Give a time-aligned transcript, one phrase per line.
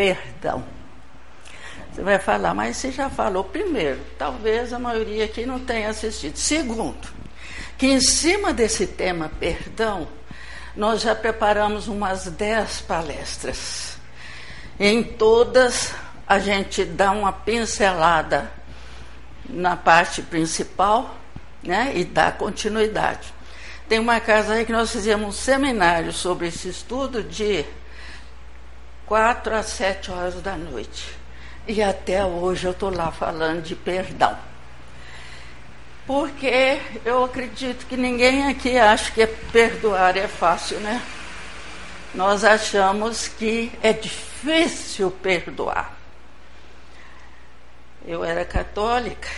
[0.00, 0.64] perdão.
[1.92, 4.00] Você vai falar, mas você já falou primeiro.
[4.18, 6.36] Talvez a maioria aqui não tenha assistido.
[6.36, 7.06] Segundo,
[7.76, 10.08] que em cima desse tema perdão,
[10.74, 13.98] nós já preparamos umas dez palestras.
[14.78, 15.92] Em todas,
[16.26, 18.50] a gente dá uma pincelada
[19.50, 21.14] na parte principal
[21.62, 23.34] né, e dá continuidade.
[23.86, 27.66] Tem uma casa aí que nós fizemos um seminário sobre esse estudo de
[29.10, 31.18] quatro a sete horas da noite.
[31.66, 34.38] E até hoje eu estou lá falando de perdão.
[36.06, 41.02] Porque eu acredito que ninguém aqui acha que perdoar é fácil, né?
[42.14, 45.92] Nós achamos que é difícil perdoar.
[48.06, 49.28] Eu era católica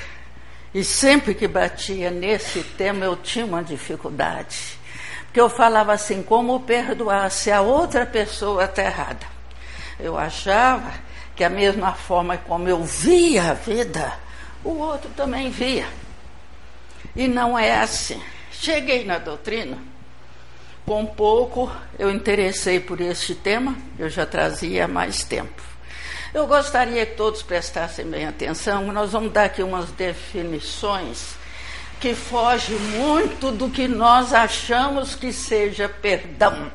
[0.74, 4.78] e sempre que batia nesse tema eu tinha uma dificuldade.
[5.24, 9.31] Porque eu falava assim, como perdoar se a outra pessoa está errada?
[10.02, 10.92] Eu achava
[11.36, 14.12] que a mesma forma como eu via a vida,
[14.64, 15.86] o outro também via.
[17.14, 18.20] E não é assim.
[18.50, 19.78] Cheguei na doutrina,
[20.84, 25.62] com pouco eu interessei por este tema, eu já trazia mais tempo.
[26.34, 31.36] Eu gostaria que todos prestassem bem atenção, nós vamos dar aqui umas definições
[32.00, 36.72] que fogem muito do que nós achamos que seja perdão.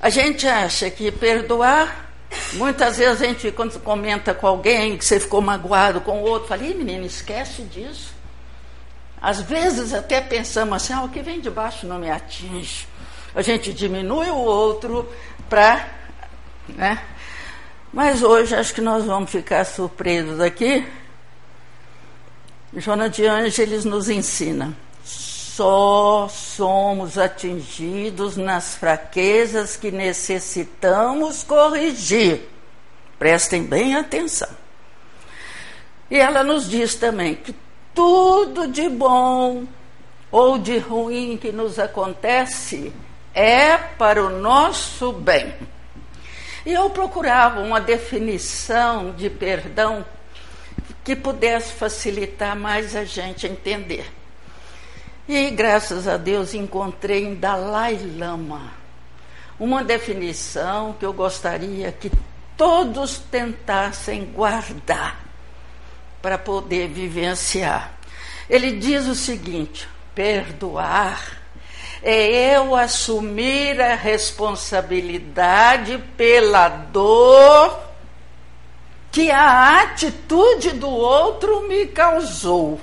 [0.00, 2.10] A gente acha que perdoar,
[2.54, 6.48] muitas vezes a gente, quando comenta com alguém que você ficou magoado com o outro,
[6.48, 8.14] fala, Ih, menino, esquece disso.
[9.20, 12.88] Às vezes até pensamos assim, ah, o que vem de baixo não me atinge.
[13.34, 15.06] A gente diminui o outro
[15.48, 15.86] para
[16.68, 17.02] né,
[17.92, 20.86] mas hoje acho que nós vamos ficar surpresos aqui.
[22.76, 24.76] Joana de Ângeles nos ensina.
[25.60, 32.48] Só somos atingidos nas fraquezas que necessitamos corrigir.
[33.18, 34.48] Prestem bem atenção.
[36.10, 37.54] E ela nos diz também que
[37.94, 39.64] tudo de bom
[40.30, 42.90] ou de ruim que nos acontece
[43.34, 45.54] é para o nosso bem.
[46.64, 50.06] E eu procurava uma definição de perdão
[51.04, 54.19] que pudesse facilitar mais a gente entender.
[55.28, 58.80] E graças a Deus encontrei em Dalai Lama
[59.60, 62.10] uma definição que eu gostaria que
[62.56, 65.20] todos tentassem guardar
[66.22, 67.92] para poder vivenciar.
[68.48, 71.38] Ele diz o seguinte: perdoar
[72.02, 77.78] é eu assumir a responsabilidade pela dor
[79.12, 82.80] que a atitude do outro me causou.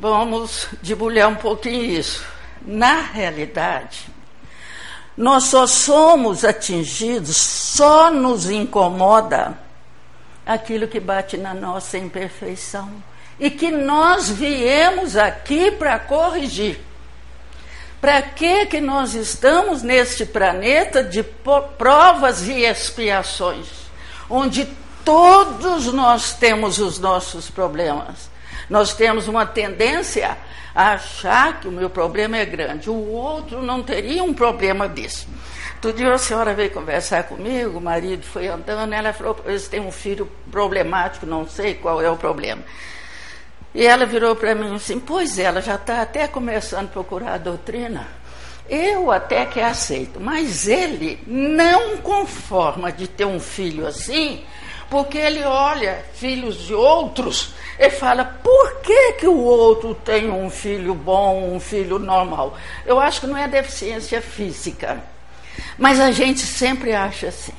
[0.00, 2.24] Vamos debulhar um pouquinho isso.
[2.62, 4.08] Na realidade,
[5.14, 9.58] nós só somos atingidos, só nos incomoda
[10.46, 12.90] aquilo que bate na nossa imperfeição
[13.38, 16.80] e que nós viemos aqui para corrigir.
[18.00, 21.22] Para que que nós estamos neste planeta de
[21.76, 23.66] provas e expiações,
[24.30, 24.66] onde
[25.04, 28.30] todos nós temos os nossos problemas.
[28.70, 30.38] Nós temos uma tendência
[30.72, 35.26] a achar que o meu problema é grande, o outro não teria um problema desse.
[35.74, 39.80] Outro dia a senhora veio conversar comigo, o marido foi andando, ela falou, eles têm
[39.80, 42.62] um filho problemático, não sei qual é o problema.
[43.74, 47.34] E ela virou para mim assim: Pois é, ela já está até começando a procurar
[47.34, 48.06] a doutrina.
[48.68, 54.44] Eu até que aceito, mas ele não conforma de ter um filho assim,
[54.88, 60.50] porque ele olha filhos de outros e fala: por que, que o outro tem um
[60.50, 62.54] filho bom, um filho normal?
[62.84, 65.02] Eu acho que não é deficiência física,
[65.78, 67.54] mas a gente sempre acha assim.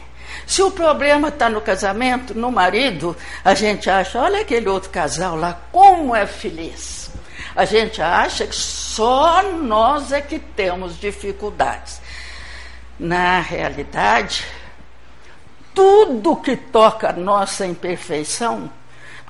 [0.46, 5.36] Se o problema está no casamento, no marido, a gente acha, olha aquele outro casal
[5.36, 7.10] lá, como é feliz.
[7.56, 12.00] A gente acha que só nós é que temos dificuldades.
[13.00, 14.46] Na realidade,
[15.74, 18.70] tudo que toca a nossa imperfeição,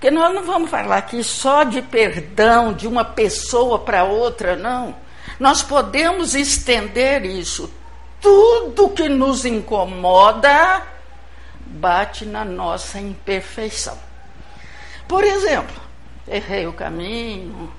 [0.02, 4.96] porque nós não vamos falar aqui só de perdão de uma pessoa para outra, não.
[5.40, 7.72] Nós podemos estender isso.
[8.20, 10.82] Tudo que nos incomoda
[11.68, 13.96] bate na nossa imperfeição.
[15.08, 15.80] Por exemplo,
[16.28, 17.72] errei o caminho,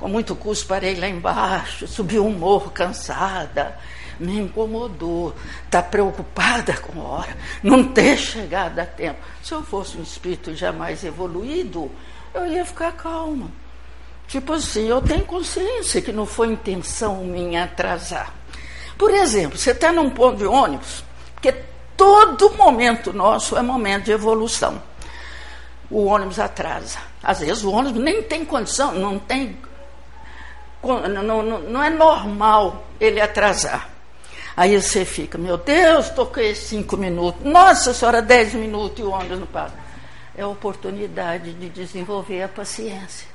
[0.00, 3.78] com muito custo parei lá embaixo, subi um morro cansada,
[4.18, 9.20] me incomodou, está preocupada com a hora, não ter chegado a tempo.
[9.42, 11.90] Se eu fosse um espírito jamais evoluído,
[12.34, 13.50] eu ia ficar calma.
[14.28, 18.32] Tipo assim, eu tenho consciência que não foi intenção minha atrasar.
[18.96, 21.04] Por exemplo, você está num ponto de ônibus,
[21.34, 21.52] porque
[21.96, 24.82] todo momento nosso é momento de evolução.
[25.90, 26.98] O ônibus atrasa.
[27.22, 29.58] Às vezes o ônibus nem tem condição, não tem.
[30.82, 33.91] Não, não, não é normal ele atrasar.
[34.56, 37.42] Aí você fica, meu Deus, toquei cinco minutos.
[37.44, 39.74] Nossa senhora, dez minutos e o ônibus não passa.
[40.36, 43.32] É a oportunidade de desenvolver a paciência.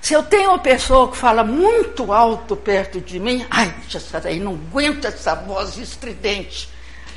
[0.00, 4.38] Se eu tenho uma pessoa que fala muito alto perto de mim, ai, essa daí
[4.38, 6.68] não aguenta essa voz estridente.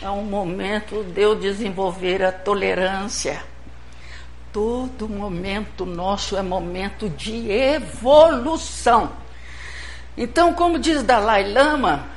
[0.01, 3.43] É um momento de eu desenvolver a tolerância.
[4.51, 9.11] Todo momento nosso é momento de evolução.
[10.17, 12.07] Então, como diz Dalai Lama,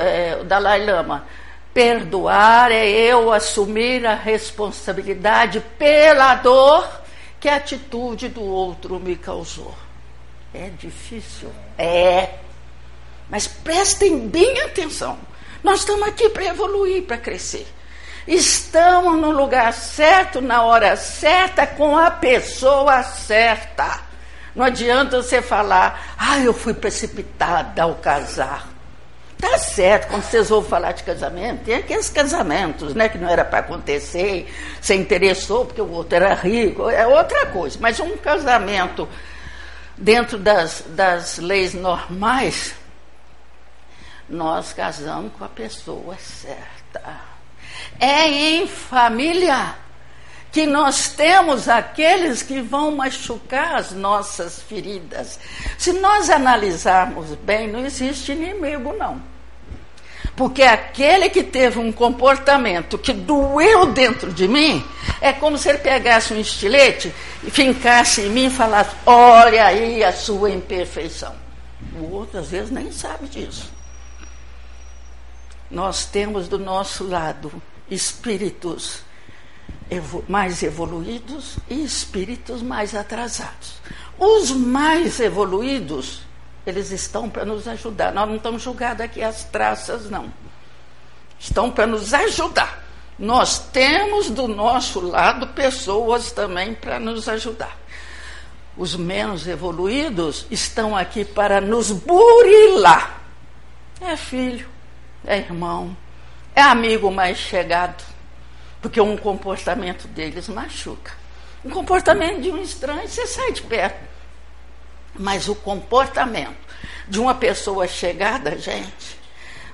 [0.00, 1.26] é, Dalai Lama,
[1.72, 7.02] perdoar é eu assumir a responsabilidade pela dor
[7.40, 9.74] que a atitude do outro me causou.
[10.54, 11.50] É difícil?
[11.78, 12.34] É.
[13.28, 15.18] Mas prestem bem atenção.
[15.62, 17.66] Nós estamos aqui para evoluir, para crescer.
[18.26, 24.00] Estamos no lugar certo, na hora certa, com a pessoa certa.
[24.54, 28.71] Não adianta você falar, ah, eu fui precipitada ao casar.
[29.42, 33.44] Tá certo, quando vocês ouvem falar de casamento, tem aqueles casamentos, né, que não era
[33.44, 34.48] para acontecer,
[34.80, 37.76] você interessou porque o outro era rico, é outra coisa.
[37.80, 39.08] Mas um casamento
[39.98, 42.72] dentro das, das leis normais,
[44.28, 47.20] nós casamos com a pessoa certa.
[47.98, 49.74] É em família
[50.52, 55.40] que nós temos aqueles que vão machucar as nossas feridas.
[55.76, 59.31] Se nós analisarmos bem, não existe inimigo, não.
[60.34, 64.84] Porque aquele que teve um comportamento que doeu dentro de mim,
[65.20, 67.12] é como se ele pegasse um estilete
[67.44, 71.34] e fincasse em mim e falasse: Olha aí a sua imperfeição.
[72.00, 73.70] O outro, às vezes, nem sabe disso.
[75.70, 77.52] Nós temos do nosso lado
[77.90, 79.02] espíritos
[80.28, 83.74] mais evoluídos e espíritos mais atrasados.
[84.18, 86.22] Os mais evoluídos
[86.66, 88.12] eles estão para nos ajudar.
[88.12, 90.32] Nós não estamos julgando aqui as traças, não.
[91.38, 92.82] Estão para nos ajudar.
[93.18, 97.76] Nós temos do nosso lado pessoas também para nos ajudar.
[98.76, 103.20] Os menos evoluídos estão aqui para nos burilar.
[104.00, 104.68] É filho,
[105.24, 105.96] é irmão,
[106.54, 108.02] é amigo mais chegado,
[108.80, 111.12] porque um comportamento deles machuca.
[111.64, 114.11] Um comportamento de um estranho, você sai de perto.
[115.14, 116.56] Mas o comportamento
[117.08, 119.18] de uma pessoa chegada, gente,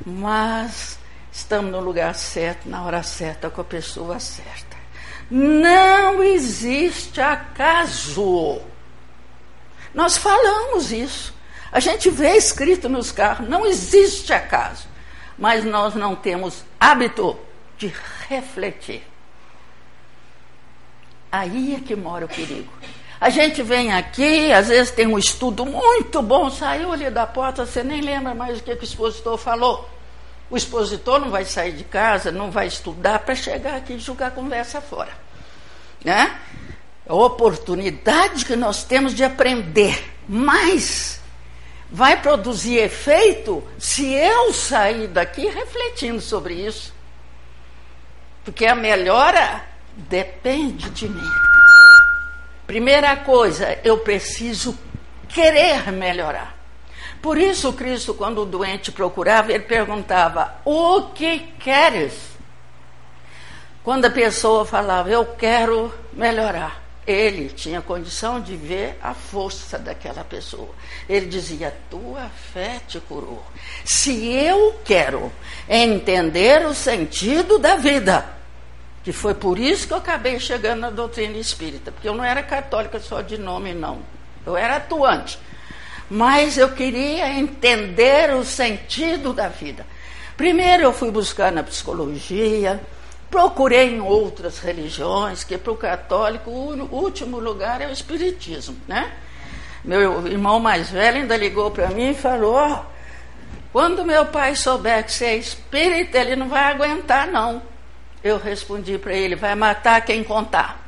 [0.05, 0.99] mas
[1.33, 4.77] estamos no lugar certo, na hora certa, com a pessoa certa.
[5.31, 8.61] Não existe acaso.
[9.95, 11.35] Nós falamos isso.
[11.71, 14.89] A gente vê escrito nos carros, não existe acaso.
[15.39, 17.39] Mas nós não temos hábito
[17.77, 17.93] de
[18.29, 19.07] refletir.
[21.31, 22.73] Aí é que mora o perigo.
[23.21, 27.67] A gente vem aqui, às vezes tem um estudo muito bom, saiu ali da porta,
[27.67, 29.89] você nem lembra mais o que, o expositor falou.
[30.49, 34.31] O expositor não vai sair de casa, não vai estudar para chegar aqui e jogar
[34.31, 35.11] conversa fora.
[36.05, 36.39] Né?
[37.09, 41.21] A oportunidade que nós temos de aprender, mas
[41.91, 46.95] vai produzir efeito se eu sair daqui refletindo sobre isso.
[48.45, 49.65] Porque a melhora
[49.97, 51.31] depende de mim.
[52.69, 54.79] Primeira coisa, eu preciso
[55.27, 56.55] querer melhorar.
[57.23, 62.13] Por isso, Cristo, quando o doente procurava, ele perguntava: O que queres?
[63.83, 70.23] Quando a pessoa falava, Eu quero melhorar, ele tinha condição de ver a força daquela
[70.23, 70.75] pessoa.
[71.09, 73.43] Ele dizia: Tua fé te curou.
[73.83, 75.33] Se eu quero
[75.67, 78.38] entender o sentido da vida,
[79.03, 82.43] que foi por isso que eu acabei chegando na doutrina espírita, porque eu não era
[82.43, 84.01] católica só de nome, não.
[84.45, 85.39] Eu era atuante.
[86.11, 89.87] Mas eu queria entender o sentido da vida.
[90.37, 92.81] Primeiro eu fui buscar na psicologia,
[93.31, 99.13] procurei em outras religiões, que para o católico o último lugar é o espiritismo, né?
[99.85, 102.85] Meu irmão mais velho ainda ligou para mim e falou:
[103.73, 107.63] quando meu pai souber que você é espírita, ele não vai aguentar, não
[108.23, 110.87] eu respondi para ele: vai matar quem contar.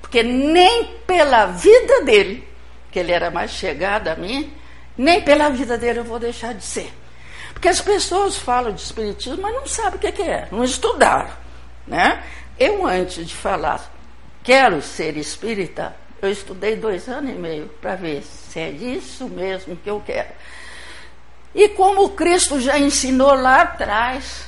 [0.00, 2.46] Porque nem pela vida dele,
[2.90, 4.52] que ele era mais chegado a mim,
[4.96, 6.92] nem pela vida dele eu vou deixar de ser.
[7.52, 11.30] Porque as pessoas falam de espiritismo, mas não sabem o que é, não estudaram.
[11.86, 12.22] Né?
[12.58, 13.90] Eu, antes de falar,
[14.42, 19.76] quero ser espírita, eu estudei dois anos e meio para ver se é isso mesmo
[19.76, 20.28] que eu quero.
[21.54, 24.46] E como Cristo já ensinou lá atrás,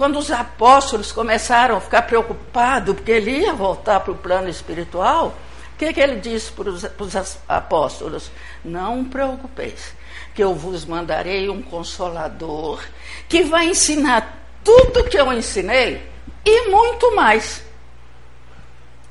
[0.00, 5.36] quando os apóstolos começaram a ficar preocupados, porque ele ia voltar para o plano espiritual,
[5.74, 8.30] o que, que ele disse para os, apóstolos?
[8.64, 9.92] Não preocupeis,
[10.34, 12.82] que eu vos mandarei um consolador
[13.28, 16.02] que vai ensinar tudo que eu ensinei
[16.46, 17.62] e muito mais.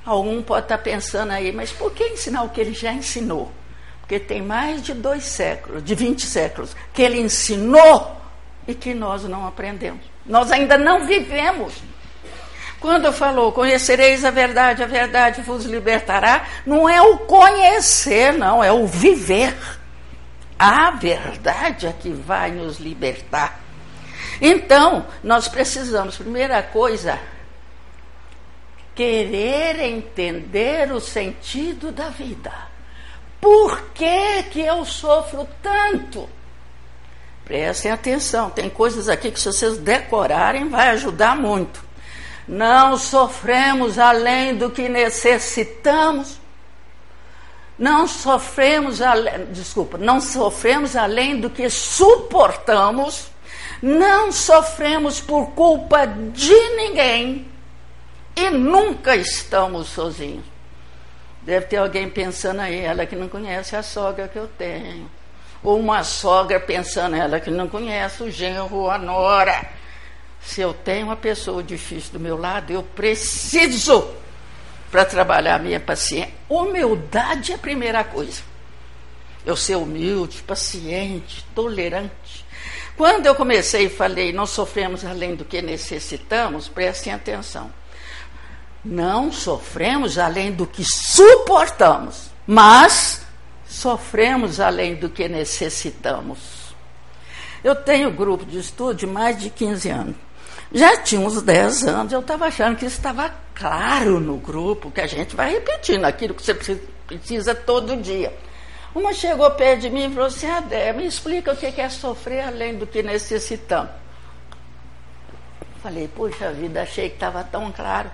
[0.03, 3.51] Algum pode estar pensando aí, mas por que ensinar o que ele já ensinou?
[3.99, 8.19] Porque tem mais de dois séculos, de 20 séculos, que ele ensinou
[8.67, 10.17] e que nós não aprendemos.
[10.29, 11.73] Nós ainda não vivemos.
[12.79, 18.71] Quando falou, conhecereis a verdade, a verdade vos libertará, não é o conhecer, não, é
[18.71, 19.57] o viver.
[20.57, 23.59] A verdade é que vai nos libertar.
[24.39, 27.19] Então, nós precisamos, primeira coisa,
[28.93, 32.51] querer entender o sentido da vida.
[33.41, 36.29] Por que, que eu sofro tanto?
[37.49, 41.83] Prestem atenção, tem coisas aqui que se vocês decorarem vai ajudar muito.
[42.47, 46.39] Não sofremos além do que necessitamos.
[47.75, 53.31] Não sofremos além, desculpa, não sofremos além do que suportamos.
[53.81, 57.47] Não sofremos por culpa de ninguém
[58.35, 60.45] e nunca estamos sozinhos.
[61.41, 65.09] Deve ter alguém pensando aí, ela que não conhece a sogra que eu tenho.
[65.63, 69.69] Ou uma sogra pensando, ela que não conhece o genro a nora.
[70.41, 74.07] Se eu tenho uma pessoa difícil do meu lado, eu preciso
[74.89, 76.33] para trabalhar a minha paciência.
[76.47, 78.41] Humildade é a primeira coisa.
[79.45, 82.45] Eu ser humilde, paciente, tolerante.
[82.95, 87.71] Quando eu comecei e falei, não sofremos além do que necessitamos, prestem atenção
[88.83, 93.21] não sofremos além do que suportamos, mas
[93.79, 96.75] sofremos além do que necessitamos.
[97.63, 100.15] Eu tenho grupo de estudo de mais de 15 anos.
[100.73, 105.07] Já tinha uns 10 anos, eu estava achando que estava claro no grupo, que a
[105.07, 106.53] gente vai repetindo aquilo que você
[107.07, 108.33] precisa todo dia.
[108.93, 112.41] Uma chegou perto de mim e falou assim: Adé, me explica o que é sofrer
[112.41, 113.91] além do que necessitamos.
[115.81, 118.11] Falei, puxa vida, achei que estava tão claro.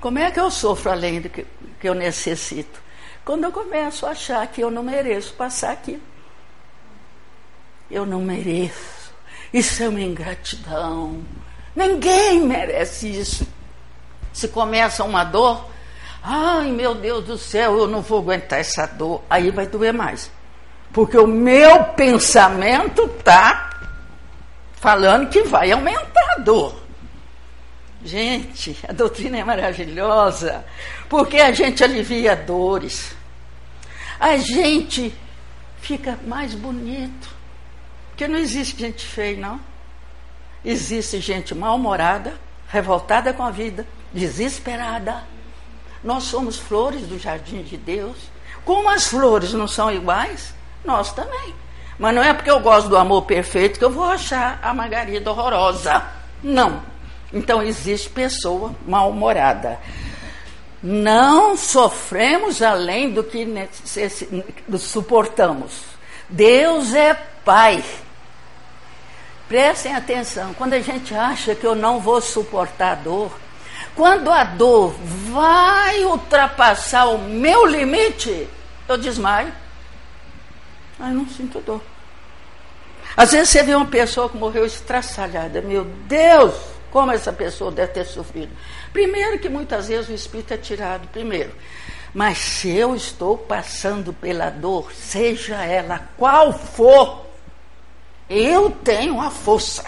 [0.00, 1.46] Como é que eu sofro além do que,
[1.80, 2.83] que eu necessito?
[3.24, 6.00] Quando eu começo a achar que eu não mereço passar aqui.
[7.90, 9.12] Eu não mereço.
[9.52, 11.22] Isso é uma ingratidão.
[11.74, 13.46] Ninguém merece isso.
[14.32, 15.68] Se começa uma dor,
[16.22, 19.22] ai meu Deus do céu, eu não vou aguentar essa dor.
[19.30, 20.30] Aí vai doer mais.
[20.92, 23.70] Porque o meu pensamento está
[24.74, 26.83] falando que vai aumentar a dor.
[28.04, 30.62] Gente, a doutrina é maravilhosa,
[31.08, 33.16] porque a gente alivia dores,
[34.20, 35.14] a gente
[35.80, 37.28] fica mais bonito,
[38.10, 39.58] porque não existe gente feia, não.
[40.62, 42.34] Existe gente mal-humorada,
[42.68, 45.24] revoltada com a vida, desesperada.
[46.02, 48.16] Nós somos flores do jardim de Deus.
[48.64, 51.54] Como as flores não são iguais, nós também.
[51.98, 55.30] Mas não é porque eu gosto do amor perfeito que eu vou achar a Margarida
[55.30, 56.02] horrorosa.
[56.42, 56.93] Não.
[57.34, 59.78] Então existe pessoa mal-humorada.
[60.82, 63.46] Não sofremos além do que
[64.78, 65.82] suportamos.
[66.28, 67.14] Deus é
[67.44, 67.82] Pai.
[69.48, 73.30] Prestem atenção, quando a gente acha que eu não vou suportar a dor,
[73.94, 74.94] quando a dor
[75.30, 78.48] vai ultrapassar o meu limite,
[78.88, 79.52] eu desmaio.
[80.98, 81.82] Ai, não sinto dor.
[83.16, 85.60] Às vezes você vê uma pessoa que morreu estraçalhada.
[85.60, 86.54] Meu Deus,
[86.94, 88.56] como essa pessoa deve ter sofrido?
[88.92, 91.50] Primeiro, que muitas vezes o espírito é tirado, primeiro.
[92.14, 97.26] Mas se eu estou passando pela dor, seja ela qual for,
[98.30, 99.84] eu tenho a força.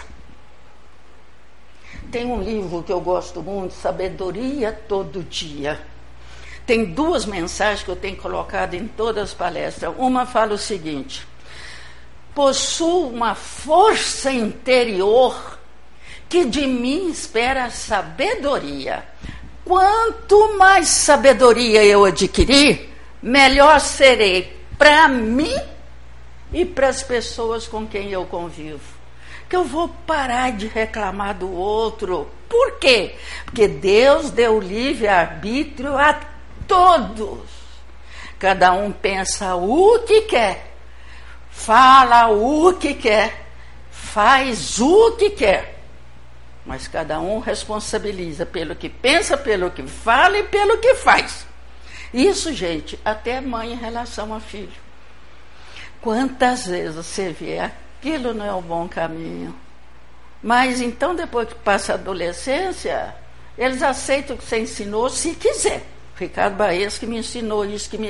[2.11, 5.79] Tem um livro que eu gosto muito, Sabedoria Todo Dia.
[6.65, 9.95] Tem duas mensagens que eu tenho colocado em todas as palestras.
[9.97, 11.25] Uma fala o seguinte:
[12.35, 15.56] possuo uma força interior
[16.29, 19.03] que de mim espera sabedoria.
[19.63, 22.89] Quanto mais sabedoria eu adquirir,
[23.21, 25.55] melhor serei para mim
[26.53, 28.97] e para as pessoas com quem eu convivo.
[29.49, 32.29] Que eu vou parar de reclamar do outro.
[32.49, 33.15] Por quê?
[33.45, 36.19] Porque Deus deu livre-arbítrio a
[36.67, 37.39] todos.
[38.39, 40.75] Cada um pensa o que quer,
[41.49, 43.47] fala o que quer,
[43.89, 45.76] faz o que quer
[46.67, 51.47] mas cada um responsabiliza pelo que pensa, pelo que fala e pelo que faz.
[52.13, 54.69] Isso, gente, até mãe em relação a filho.
[56.01, 59.55] Quantas vezes você vê aquilo não é o bom caminho.
[60.43, 63.15] Mas então, depois que passa a adolescência,
[63.57, 65.83] eles aceitam o que você ensinou se quiser.
[66.17, 68.09] Ricardo Baez que me ensinou isso, que me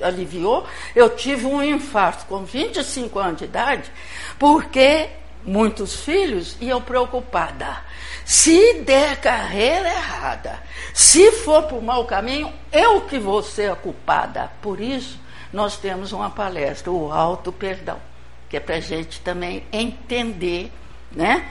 [0.00, 0.66] aliviou.
[0.94, 3.90] Eu tive um infarto com 25 anos de idade,
[4.38, 5.08] porque
[5.44, 7.82] muitos filhos e eu preocupada.
[8.24, 10.62] Se der carreira errada,
[10.94, 14.50] se for para o mau caminho, eu que vou ser a culpada.
[14.60, 15.18] Por isso,
[15.52, 18.00] nós temos uma palestra, o Alto Perdão,
[18.48, 20.70] que é para a gente também entender,
[21.10, 21.48] né?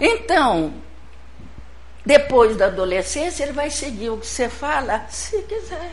[0.00, 0.74] Então,
[2.04, 5.92] depois da adolescência, ele vai seguir o que você fala, se quiser.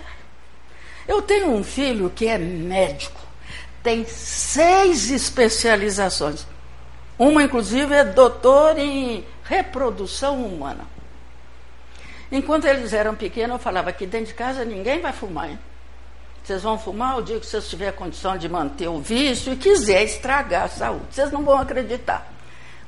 [1.08, 3.22] Eu tenho um filho que é médico,
[3.82, 6.46] tem seis especializações.
[7.22, 10.88] Uma, inclusive, é doutor em reprodução humana.
[12.32, 15.52] Enquanto eles eram pequenos, eu falava que dentro de casa ninguém vai fumar.
[15.52, 15.60] Hein?
[16.44, 20.04] Vocês vão fumar o dia que vocês tiverem condição de manter o vício e quiser
[20.04, 21.06] estragar a saúde.
[21.12, 22.28] Vocês não vão acreditar.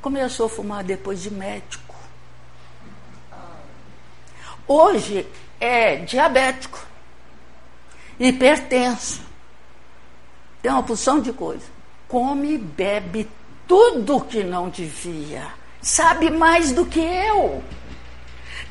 [0.01, 1.93] Começou a fumar depois de médico.
[4.67, 5.27] Hoje
[5.59, 6.83] é diabético,
[8.19, 9.21] hipertenso,
[10.59, 11.67] tem uma porção de coisa.
[12.07, 13.29] Come e bebe
[13.73, 15.47] tudo que não devia.
[15.81, 17.63] Sabe mais do que eu.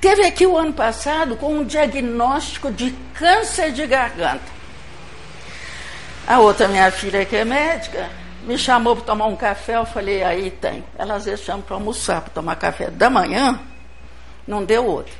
[0.01, 4.45] Teve aqui o ano passado com um diagnóstico de câncer de garganta.
[6.25, 8.09] A outra, minha filha, que é médica,
[8.45, 9.75] me chamou para tomar um café.
[9.75, 10.85] Eu falei, aí tem.
[10.97, 13.59] Ela às vezes chama para almoçar, para tomar café da manhã.
[14.47, 15.13] Não deu outro.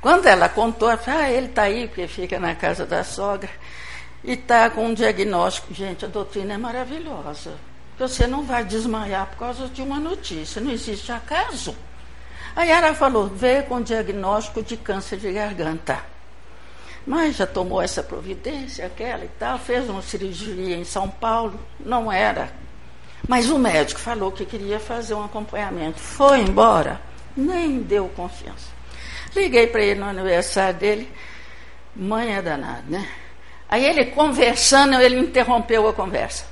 [0.00, 3.50] Quando ela contou, ela falou, ah, ele está aí, porque fica na casa da sogra.
[4.24, 5.74] E está com um diagnóstico.
[5.74, 7.67] Gente, a doutrina é maravilhosa.
[7.98, 10.60] Você não vai desmaiar por causa de uma notícia.
[10.60, 11.74] Não existe acaso.
[12.54, 15.98] Aí ela falou, veio com diagnóstico de câncer de garganta.
[17.06, 22.12] Mas já tomou essa providência, aquela e tal, fez uma cirurgia em São Paulo, não
[22.12, 22.52] era.
[23.26, 25.98] Mas o médico falou que queria fazer um acompanhamento.
[25.98, 27.00] Foi embora,
[27.36, 28.68] nem deu confiança.
[29.34, 31.10] Liguei para ele no aniversário dele,
[31.94, 33.08] mãe é danada, né?
[33.68, 36.44] Aí ele conversando, ele interrompeu a conversa.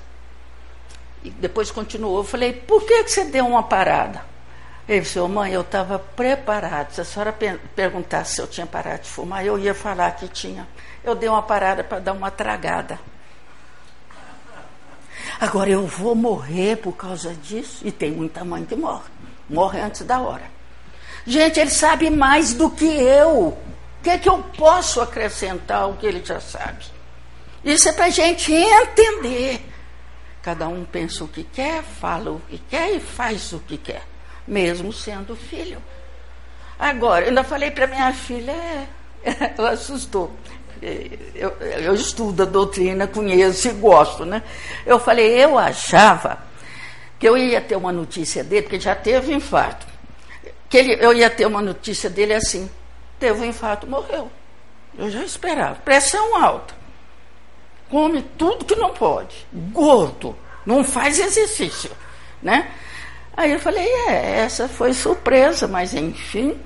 [1.25, 2.19] E depois continuou.
[2.19, 4.25] Eu falei, por que, que você deu uma parada?
[4.89, 6.93] Ele disse, mãe, eu estava preparado.
[6.93, 7.37] Se a senhora
[7.75, 10.67] perguntasse se eu tinha parado de fumar, eu ia falar que tinha.
[11.03, 12.99] Eu dei uma parada para dar uma tragada.
[15.41, 17.81] Agora eu vou morrer por causa disso.
[17.85, 19.11] E tem muita mãe que morre.
[19.51, 20.45] Morre antes da hora.
[21.27, 23.49] Gente, ele sabe mais do que eu.
[23.49, 23.59] O
[24.05, 26.85] que é que eu posso acrescentar ao que ele já sabe?
[27.65, 29.61] Isso é para a gente entender.
[30.47, 34.03] Cada um pensa o que quer, fala o que quer e faz o que quer
[34.47, 35.83] mesmo sendo filho.
[36.79, 38.87] Agora, eu ainda falei para minha filha, é,
[39.59, 40.31] ela assustou.
[41.35, 44.41] Eu, eu estudo a doutrina, conheço e gosto, né?
[44.87, 46.39] Eu falei, eu achava
[47.19, 49.85] que eu ia ter uma notícia dele, porque já teve infarto.
[50.69, 52.71] Que ele, eu ia ter uma notícia dele assim:
[53.19, 54.31] teve um infarto, morreu.
[54.97, 55.75] Eu já esperava.
[55.77, 56.86] Pressão alta.
[57.91, 59.47] Come tudo que não pode.
[59.53, 60.37] Gordo.
[60.65, 61.91] Não faz exercício.
[62.43, 62.71] Né?
[63.37, 66.59] Aí eu falei, é, essa foi surpresa, mas enfim,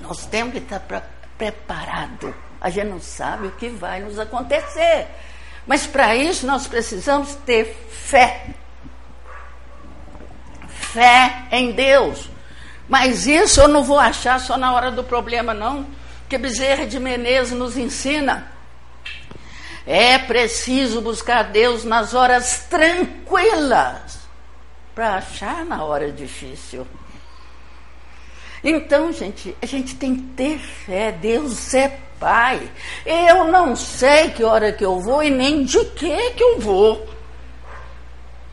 [0.00, 1.02] nós temos que estar pra,
[1.36, 2.34] preparado.
[2.60, 5.06] A gente não sabe o que vai nos acontecer.
[5.66, 8.46] Mas para isso nós precisamos ter fé.
[10.68, 12.30] Fé em Deus.
[12.88, 15.86] Mas isso eu não vou achar só na hora do problema, não.
[16.28, 18.53] Que Bezerra de Menezes nos ensina.
[19.86, 24.18] É preciso buscar Deus nas horas tranquilas
[24.94, 26.86] para achar na hora difícil.
[28.62, 31.12] Então, gente, a gente tem que ter fé.
[31.12, 32.70] Deus é Pai.
[33.04, 37.06] Eu não sei que hora que eu vou e nem de que que eu vou.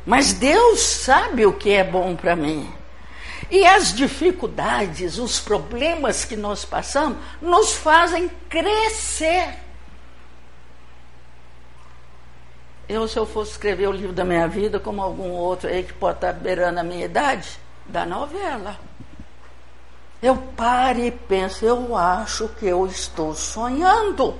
[0.05, 2.69] Mas Deus sabe o que é bom para mim.
[3.49, 9.55] E as dificuldades, os problemas que nós passamos, nos fazem crescer.
[12.91, 15.93] Eu, se eu fosse escrever o livro da minha vida, como algum outro aí que
[15.93, 18.77] pode estar beirando a minha idade, da novela.
[20.21, 24.36] Eu paro e penso, eu acho que eu estou sonhando.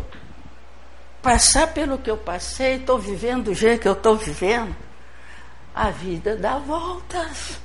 [1.22, 4.76] Passar pelo que eu passei, estou vivendo do jeito que eu estou vivendo.
[5.74, 7.58] A vida dá voltas.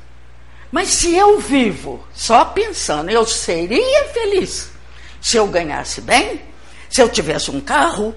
[0.71, 4.71] Mas se eu vivo só pensando, eu seria feliz
[5.21, 6.43] se eu ganhasse bem,
[6.89, 8.15] se eu tivesse um carro,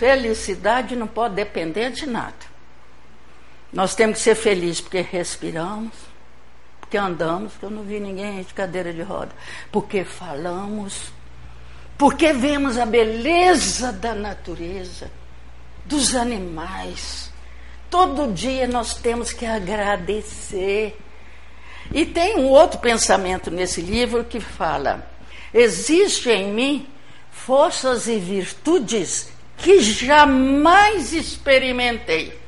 [0.00, 2.32] Felicidade não pode depender de nada.
[3.70, 5.92] Nós temos que ser felizes porque respiramos,
[6.80, 9.30] porque andamos, porque eu não vi ninguém de cadeira de roda,
[9.70, 11.12] porque falamos,
[11.98, 15.10] porque vemos a beleza da natureza,
[15.84, 17.30] dos animais,
[17.90, 20.96] Todo dia nós temos que agradecer.
[21.92, 25.10] E tem um outro pensamento nesse livro que fala:
[25.52, 26.88] existe em mim
[27.32, 32.38] forças e virtudes que jamais experimentei.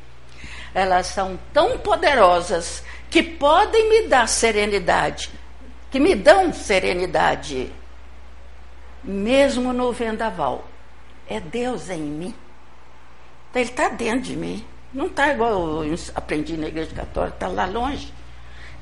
[0.75, 5.31] Elas são tão poderosas que podem me dar serenidade,
[5.91, 7.71] que me dão serenidade,
[9.05, 10.67] mesmo no vendaval.
[11.29, 12.35] É Deus em mim.
[13.55, 14.65] Ele está dentro de mim.
[14.93, 18.13] Não está igual eu aprendi na igreja católica, está lá longe.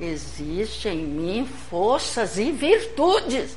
[0.00, 3.56] Existe em mim forças e virtudes.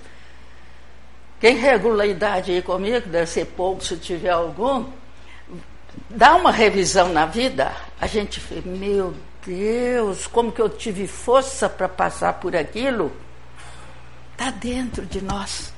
[1.43, 4.86] Quem regula a idade aí comigo, deve ser pouco se tiver algum,
[6.10, 9.13] dá uma revisão na vida, a gente vê, meu
[9.45, 13.12] Deus, como que eu tive força para passar por aquilo?
[14.32, 15.73] Está dentro de nós.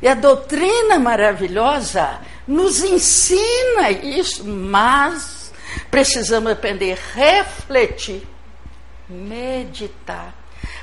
[0.00, 5.52] E a doutrina maravilhosa nos ensina isso, mas
[5.90, 8.22] precisamos aprender a refletir,
[9.08, 10.32] meditar,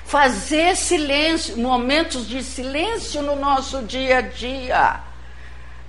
[0.06, 5.02] fazer silêncio, momentos de silêncio no nosso dia a dia.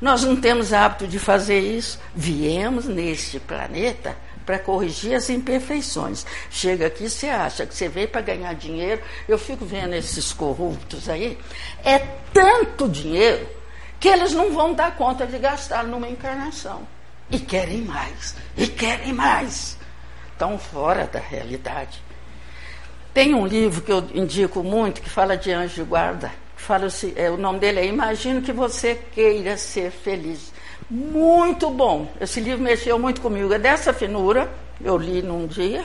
[0.00, 1.98] Nós não temos hábito de fazer isso.
[2.14, 6.24] Viemos neste planeta para corrigir as imperfeições.
[6.50, 9.02] Chega aqui, você acha que você veio para ganhar dinheiro.
[9.28, 11.38] Eu fico vendo esses corruptos aí.
[11.84, 11.98] É
[12.32, 13.46] tanto dinheiro
[14.00, 16.86] que eles não vão dar conta de gastar numa encarnação.
[17.30, 19.76] E querem mais, e querem mais.
[20.32, 22.00] Estão fora da realidade.
[23.16, 26.30] Tem um livro que eu indico muito que fala de anjo de guarda.
[26.54, 30.52] Fala assim, é, o nome dele é Imagino que você queira ser feliz.
[30.90, 32.12] Muito bom.
[32.20, 33.54] Esse livro mexeu muito comigo.
[33.54, 34.52] É dessa finura,
[34.84, 35.82] eu li num dia.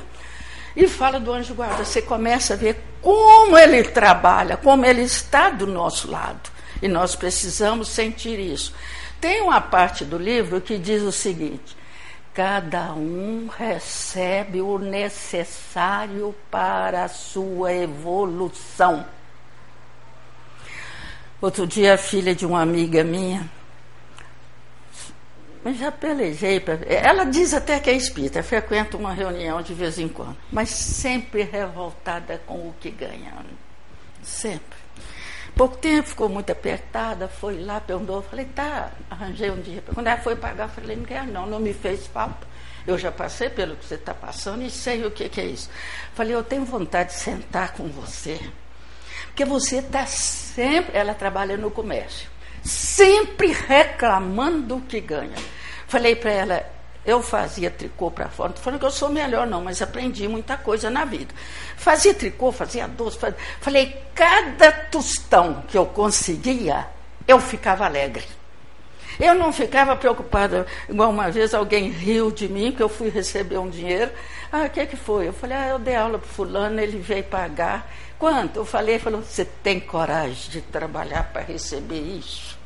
[0.76, 1.86] E fala do anjo guarda.
[1.86, 6.50] Você começa a ver como ele trabalha, como ele está do nosso lado.
[6.82, 8.74] E nós precisamos sentir isso.
[9.22, 11.78] Tem uma parte do livro que diz o seguinte:
[12.34, 19.06] cada um recebe o necessário para a sua evolução.
[21.41, 23.50] Outro dia, a filha de uma amiga minha
[25.63, 26.60] mas já pelejei.
[26.60, 26.80] Pra...
[26.88, 31.44] Ela diz até que é espírita, frequenta uma reunião de vez em quando, mas sempre
[31.44, 33.34] revoltada com o que ganha.
[34.24, 34.81] Sempre.
[35.56, 39.84] Pouco tempo, ficou muito apertada, foi lá, perguntou, falei, tá, arranjei um dia.
[39.94, 42.48] Quando ela foi pagar, falei, não quero não, não me fez falta.
[42.88, 45.70] Eu já passei pelo que você está passando e sei o que, que é isso.
[46.14, 48.40] Falei, eu tenho vontade de sentar com você.
[49.28, 50.98] Porque você está sempre.
[50.98, 52.32] Ela trabalha no comércio
[52.64, 55.36] sempre reclamando do que ganha.
[55.88, 56.66] Falei para ela,
[57.06, 60.56] eu fazia tricô para fora, não falando que eu sou melhor não, mas aprendi muita
[60.56, 61.34] coisa na vida.
[61.76, 63.38] Fazia tricô, fazia doce, fazia...
[63.60, 66.88] falei, cada tostão que eu conseguia,
[67.28, 68.26] eu ficava alegre.
[69.20, 73.58] Eu não ficava preocupada, igual uma vez alguém riu de mim, que eu fui receber
[73.58, 74.12] um dinheiro.
[74.52, 75.28] Ah, o que, que foi?
[75.28, 77.92] Eu falei, ah, eu dei aula para fulano, ele veio pagar.
[78.18, 78.58] Quanto?
[78.58, 82.61] Eu falei, falou, você tem coragem de trabalhar para receber isso?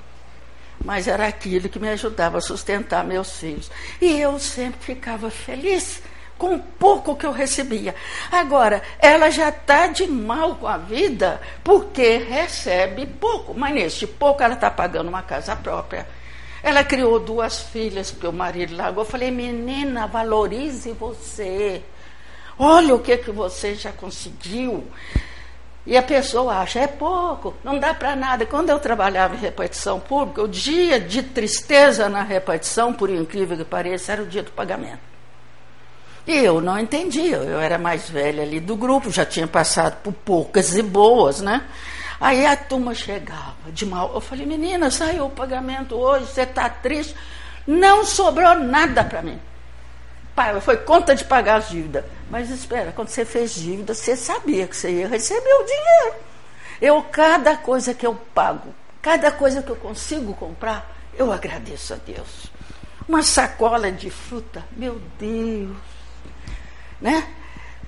[0.86, 3.72] Mas era aquilo que me ajudava a sustentar meus filhos.
[4.00, 6.00] E eu sempre ficava feliz
[6.38, 7.96] com o pouco que eu recebia.
[8.32, 13.56] Agora, ela já está de mal com a vida porque recebe pouco.
[13.56, 16.08] Mas neste pouco ela está pagando uma casa própria.
[16.62, 19.04] Ela criou duas filhas, porque o marido largou.
[19.04, 21.82] Eu falei, menina, valorize você.
[22.60, 24.84] Olha o que, que você já conseguiu.
[25.86, 28.46] E a pessoa acha, é pouco, não dá para nada.
[28.46, 33.64] Quando eu trabalhava em repartição pública, o dia de tristeza na repartição, por incrível que
[33.64, 35.16] pareça, era o dia do pagamento.
[36.28, 40.12] E eu não entendia, eu era mais velha ali do grupo, já tinha passado por
[40.12, 41.64] poucas e boas, né?
[42.20, 44.12] Aí a turma chegava de mal.
[44.12, 47.16] Eu falei, menina, saiu o pagamento hoje, você está triste.
[47.68, 49.40] Não sobrou nada para mim.
[50.62, 52.04] Foi conta de pagar as dívidas.
[52.30, 56.16] Mas espera, quando você fez dívida, você sabia que você ia receber o dinheiro.
[56.82, 61.98] Eu, cada coisa que eu pago, cada coisa que eu consigo comprar, eu agradeço a
[61.98, 62.52] Deus.
[63.08, 65.78] Uma sacola de fruta, meu Deus.
[67.00, 67.28] Né?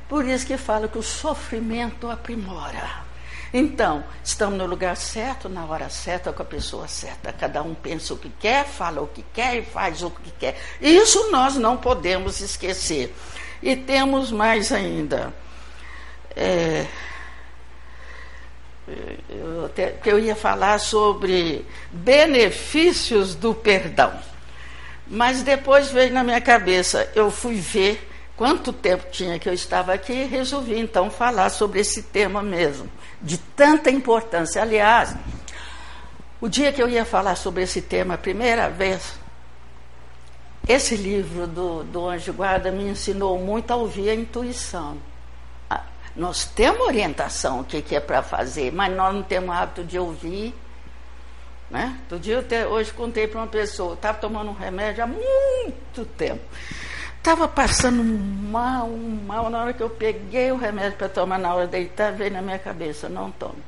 [0.08, 3.07] Por isso que falo que o sofrimento aprimora.
[3.54, 7.32] Então, estamos no lugar certo, na hora certa, com a pessoa certa.
[7.32, 10.60] Cada um pensa o que quer, fala o que quer e faz o que quer.
[10.82, 13.16] Isso nós não podemos esquecer.
[13.62, 15.34] E temos mais ainda.
[16.36, 16.86] É,
[19.30, 19.70] eu,
[20.06, 24.14] eu ia falar sobre benefícios do perdão.
[25.08, 29.94] Mas depois veio na minha cabeça, eu fui ver quanto tempo tinha que eu estava
[29.94, 32.90] aqui resolvi então falar sobre esse tema mesmo
[33.22, 34.62] de tanta importância.
[34.62, 35.16] Aliás,
[36.40, 39.16] o dia que eu ia falar sobre esse tema a primeira vez,
[40.68, 44.98] esse livro do, do Anjo Guarda me ensinou muito a ouvir a intuição.
[46.16, 50.54] Nós temos orientação o que, é para fazer, mas nós não temos hábito de ouvir.
[51.70, 51.96] Né?
[52.04, 56.42] Outro dia, até, hoje contei para uma pessoa, estava tomando um remédio há muito tempo.
[57.28, 59.50] Estava passando mal, mal.
[59.50, 62.42] Na hora que eu peguei o remédio para tomar na hora de deitar, veio na
[62.42, 63.62] minha cabeça, não tome.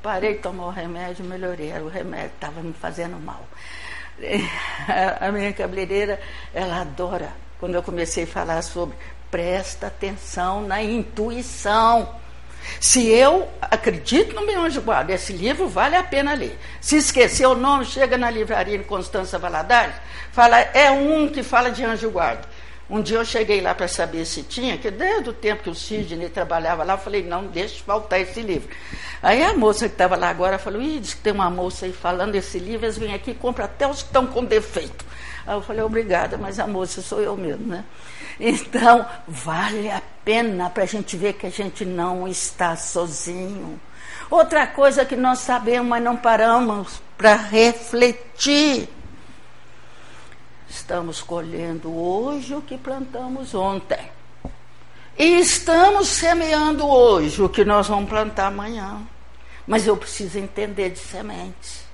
[0.00, 1.70] Parei de tomar o remédio, melhorei.
[1.70, 3.44] Era o remédio, estava me fazendo mal.
[5.20, 6.20] A minha cabeleireira,
[6.54, 8.96] ela adora quando eu comecei a falar sobre
[9.28, 12.08] presta atenção na intuição.
[12.78, 16.56] Se eu acredito no meu anjo guarda, esse livro vale a pena ler.
[16.80, 19.96] Se esquecer o nome, chega na livraria de Constança Valadares,
[20.30, 22.61] fala, é um que fala de anjo guarda.
[22.90, 25.74] Um dia eu cheguei lá para saber se tinha, que desde o tempo que o
[25.74, 28.68] Sidney trabalhava lá, eu falei, não, deixa faltar esse livro.
[29.22, 31.92] Aí a moça que estava lá agora falou, ih, diz que tem uma moça aí
[31.92, 35.04] falando desse livro, eles vêm aqui e compram até os que estão com defeito.
[35.46, 37.84] Aí eu falei, obrigada, mas a moça sou eu mesmo, né?
[38.38, 43.80] Então, vale a pena para a gente ver que a gente não está sozinho.
[44.30, 48.88] Outra coisa que nós sabemos, mas não paramos para refletir.
[50.72, 54.10] Estamos colhendo hoje o que plantamos ontem.
[55.18, 59.02] E estamos semeando hoje o que nós vamos plantar amanhã.
[59.66, 61.84] Mas eu preciso entender de sementes.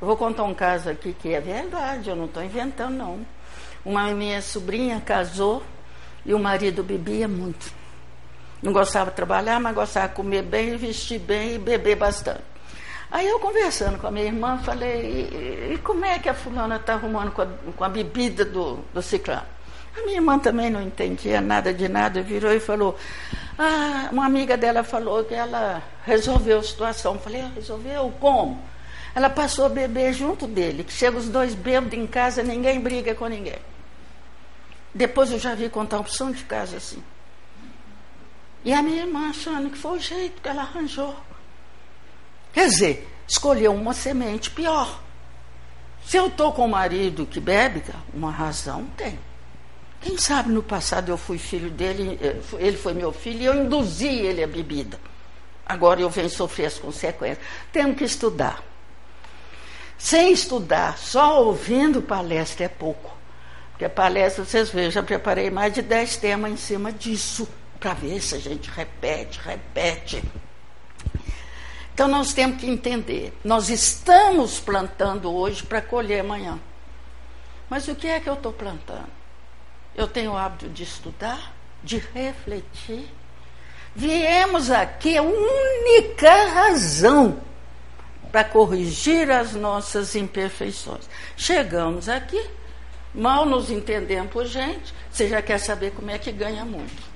[0.00, 3.24] Eu vou contar um caso aqui que é verdade, eu não estou inventando, não.
[3.84, 5.62] Uma minha sobrinha casou
[6.26, 7.72] e o marido bebia muito.
[8.60, 12.57] Não gostava de trabalhar, mas gostava de comer bem, vestir bem e beber bastante.
[13.10, 16.76] Aí eu conversando com a minha irmã, falei, e, e como é que a fulana
[16.76, 19.46] está arrumando com a, com a, bebida do, do ciclano?
[19.96, 22.96] A minha irmã também não entendia nada de nada, virou e falou,
[23.58, 27.18] ah, uma amiga dela falou que ela resolveu a situação.
[27.18, 28.62] Falei, ah, resolveu como?
[29.14, 33.14] Ela passou a beber junto dele, que chega os dois bêbados em casa, ninguém briga
[33.14, 33.58] com ninguém.
[34.94, 37.02] Depois eu já vi contar opção de casa assim.
[38.64, 41.16] E a minha irmã achando que foi o jeito que ela arranjou.
[42.58, 45.00] Quer dizer, escolheu uma semente pior.
[46.04, 49.16] Se eu estou com um marido que bebe, uma razão tem.
[50.00, 53.64] Quem sabe no passado eu fui filho dele, eh, ele foi meu filho e eu
[53.64, 54.98] induzi ele à bebida.
[55.64, 57.46] Agora eu venho sofrer as consequências.
[57.72, 58.60] Temos que estudar.
[59.96, 63.16] Sem estudar, só ouvindo palestra é pouco.
[63.70, 67.94] Porque a palestra, vocês vejam, já preparei mais de dez temas em cima disso, para
[67.94, 70.24] ver se a gente repete, repete.
[71.98, 76.56] Então nós temos que entender, nós estamos plantando hoje para colher amanhã.
[77.68, 79.08] Mas o que é que eu estou plantando?
[79.96, 83.04] Eu tenho o hábito de estudar, de refletir.
[83.96, 87.40] Viemos aqui a única razão
[88.30, 91.10] para corrigir as nossas imperfeições.
[91.36, 92.48] Chegamos aqui,
[93.12, 97.07] mal nos entendemos por gente, você já quer saber como é que ganha muito.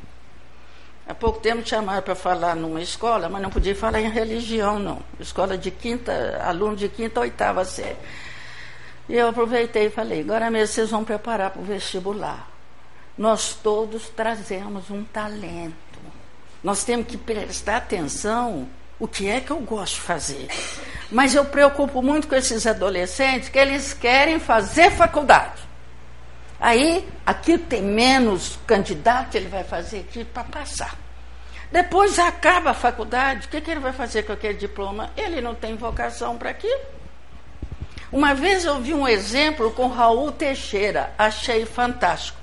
[1.07, 5.03] Há pouco tempo chamaram para falar numa escola, mas não podia falar em religião, não.
[5.19, 7.97] Escola de quinta, aluno de quinta, oitava série.
[9.09, 12.49] E eu aproveitei e falei, agora mesmo vocês vão preparar para o vestibular.
[13.19, 15.75] Nós todos trazemos um talento.
[16.62, 20.49] Nós temos que prestar atenção o que é que eu gosto de fazer.
[21.11, 25.72] Mas eu preocupo muito com esses adolescentes que eles querem fazer faculdade.
[26.62, 30.96] Aí, aqui tem menos candidato, ele vai fazer aqui para passar.
[31.72, 35.11] Depois acaba a faculdade, o que, que ele vai fazer com aquele diploma?
[35.16, 36.81] Ele não tem vocação para aquilo.
[38.12, 42.38] Uma vez eu vi um exemplo com Raul Teixeira, achei fantástico.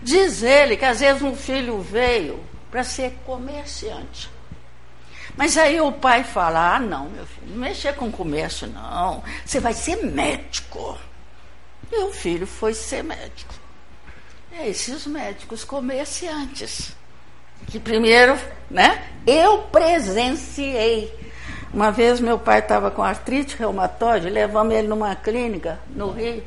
[0.00, 4.30] Diz ele que às vezes um filho veio para ser comerciante.
[5.36, 9.22] Mas aí o pai fala: ah, não, meu filho, não mexer com comércio, não.
[9.44, 10.98] Você vai ser médico.
[11.92, 13.54] O filho foi ser médico.
[14.52, 16.94] É esses médicos comerciantes.
[17.66, 18.38] Que primeiro,
[18.70, 19.04] né?
[19.26, 21.12] Eu presenciei.
[21.72, 26.42] Uma vez meu pai estava com artrite reumatoide, levamos ele numa clínica no Rio.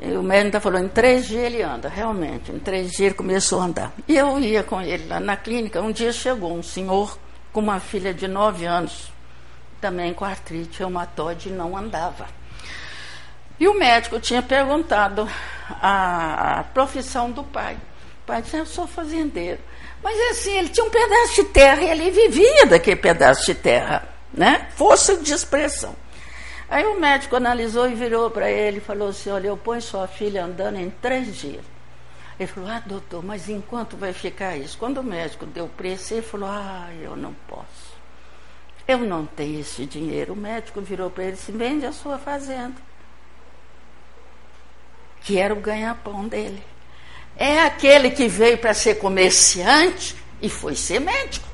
[0.00, 2.50] E o médico falou, em três dias ele anda, realmente.
[2.50, 3.92] Em três dias ele começou a andar.
[4.08, 5.80] E eu ia com ele lá na clínica.
[5.80, 7.16] Um dia chegou um senhor
[7.52, 9.12] com uma filha de nove anos,
[9.80, 12.26] também com artrite reumatoide, e não andava.
[13.62, 15.28] E o médico tinha perguntado
[15.80, 17.76] a, a profissão do pai.
[18.24, 19.60] O pai disse, eu sou fazendeiro.
[20.02, 24.08] Mas assim, ele tinha um pedaço de terra e ele vivia daquele pedaço de terra,
[24.34, 24.66] né?
[24.74, 25.94] Força de expressão.
[26.68, 30.08] Aí o médico analisou e virou para ele e falou assim: Olha, eu ponho sua
[30.08, 31.64] filha andando em três dias.
[32.40, 34.76] Ele falou, ah, doutor, mas enquanto vai ficar isso?
[34.76, 37.92] Quando o médico deu preço, ele falou, ah, eu não posso.
[38.88, 40.32] Eu não tenho esse dinheiro.
[40.32, 42.74] O médico virou para ele e disse, vende a sua fazenda.
[45.22, 46.62] Que era o ganha-pão dele.
[47.36, 51.48] É aquele que veio para ser comerciante e foi ser médico.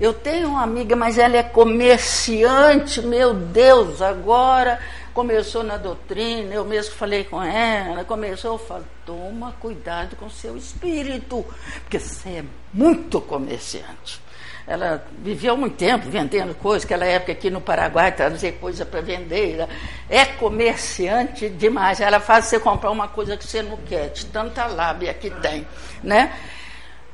[0.00, 4.80] Eu tenho uma amiga, mas ela é comerciante, meu Deus, agora
[5.12, 10.56] começou na doutrina, eu mesmo falei com ela, começou, eu falo, toma cuidado com seu
[10.56, 11.44] espírito,
[11.82, 14.20] porque você é muito comerciante.
[14.66, 19.54] Ela viveu muito tempo vendendo coisas, aquela época aqui no Paraguai traduzir coisa para vender.
[19.54, 19.68] Ela
[20.08, 22.00] é comerciante demais.
[22.00, 25.66] Ela faz você comprar uma coisa que você não quer, de tanta lábia que tem.
[26.02, 26.32] Né?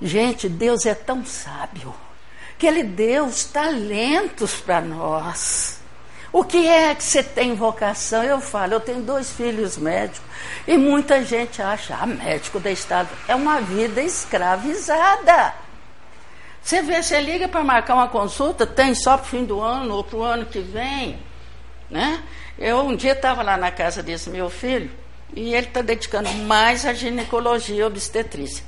[0.00, 1.94] Gente, Deus é tão sábio
[2.58, 5.78] que Ele deu os talentos para nós.
[6.30, 8.22] O que é que você tem vocação?
[8.22, 10.20] Eu falo, eu tenho dois filhos médicos
[10.66, 15.54] e muita gente acha, ah, médico da Estado é uma vida escravizada.
[16.62, 19.94] Você vê, você liga para marcar uma consulta, tem só para o fim do ano,
[19.94, 21.18] outro ano que vem.
[21.90, 22.23] Né?
[22.59, 24.90] Eu um dia estava lá na casa desse meu filho
[25.35, 28.64] e ele está dedicando mais à ginecologia e obstetrícia.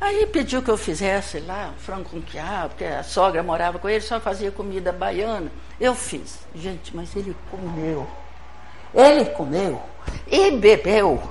[0.00, 4.00] Aí pediu que eu fizesse lá frango com quiabo, porque a sogra morava com ele,
[4.02, 5.50] só fazia comida baiana.
[5.80, 6.40] Eu fiz.
[6.54, 8.06] Gente, mas ele comeu.
[8.94, 9.82] Ele comeu
[10.26, 11.22] e bebeu.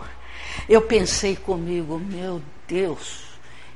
[0.68, 3.24] Eu pensei comigo, meu Deus,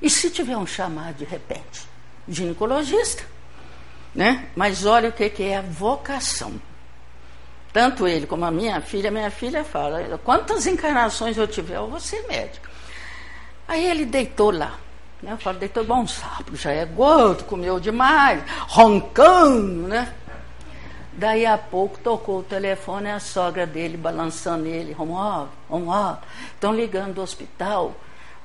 [0.02, 1.88] e se tiver um chamado de repente?
[2.30, 3.24] Ginecologista.
[4.13, 4.48] Né?
[4.56, 6.54] Mas olha o que, que é a vocação.
[7.72, 12.00] Tanto ele como a minha filha, minha filha fala, quantas encarnações eu tiver, eu vou
[12.00, 12.68] ser médico.
[13.68, 14.80] Aí ele deitou lá.
[15.22, 15.34] Né?
[15.34, 20.13] Eu falo, deitou igual um sapo, já é gordo, comeu demais, roncando, né?
[21.13, 26.20] Daí a pouco tocou o telefone, a sogra dele balançando ele, Romualdo, Romualdo,
[26.54, 27.94] estão ligando do hospital,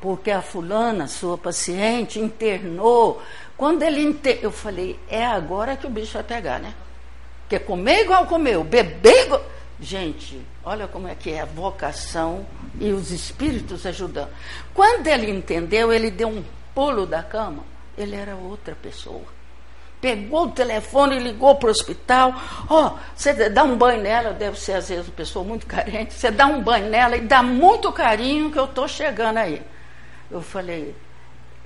[0.05, 3.23] porque a fulana, sua paciente, internou.
[3.57, 6.75] Quando ele internou, eu falei, é agora que o bicho vai pegar, né?
[7.41, 9.43] Porque comer igual comeu, beber igual...
[9.81, 12.45] Gente, olha como é que é a vocação
[12.79, 14.29] e os espíritos ajudando.
[14.75, 17.65] Quando ele entendeu, ele deu um pulo da cama,
[17.97, 19.25] ele era outra pessoa.
[20.03, 22.35] Pegou o telefone ligou para o hospital.
[22.69, 26.13] Ó, oh, você dá um banho nela, deve ser às vezes uma pessoa muito carente.
[26.13, 29.63] Você dá um banho nela e dá muito carinho que eu estou chegando aí.
[30.35, 30.97] Eu falei,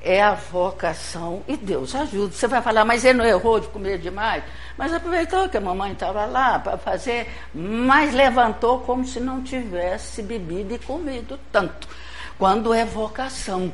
[0.02, 2.34] é a vocação e Deus ajuda.
[2.34, 4.44] Você vai falar, mas ele não errou de comer demais?
[4.76, 10.22] Mas aproveitou que a mamãe estava lá para fazer, mas levantou como se não tivesse
[10.22, 11.88] bebido e comido tanto.
[12.38, 13.72] Quando é vocação.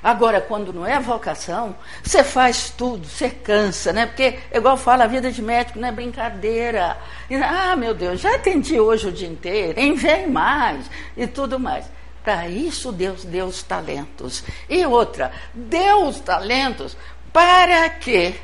[0.00, 4.06] Agora, quando não é vocação, você faz tudo, você cansa, né?
[4.06, 6.96] Porque, igual fala, a vida de médico não é brincadeira.
[7.42, 11.90] ah, meu Deus, já atendi hoje o dia inteiro, enviei mais e tudo mais.
[12.26, 14.42] Para isso Deus deu os talentos.
[14.68, 16.96] E outra, deu os talentos
[17.32, 18.34] para que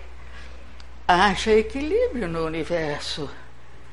[1.08, 3.28] haja equilíbrio no universo.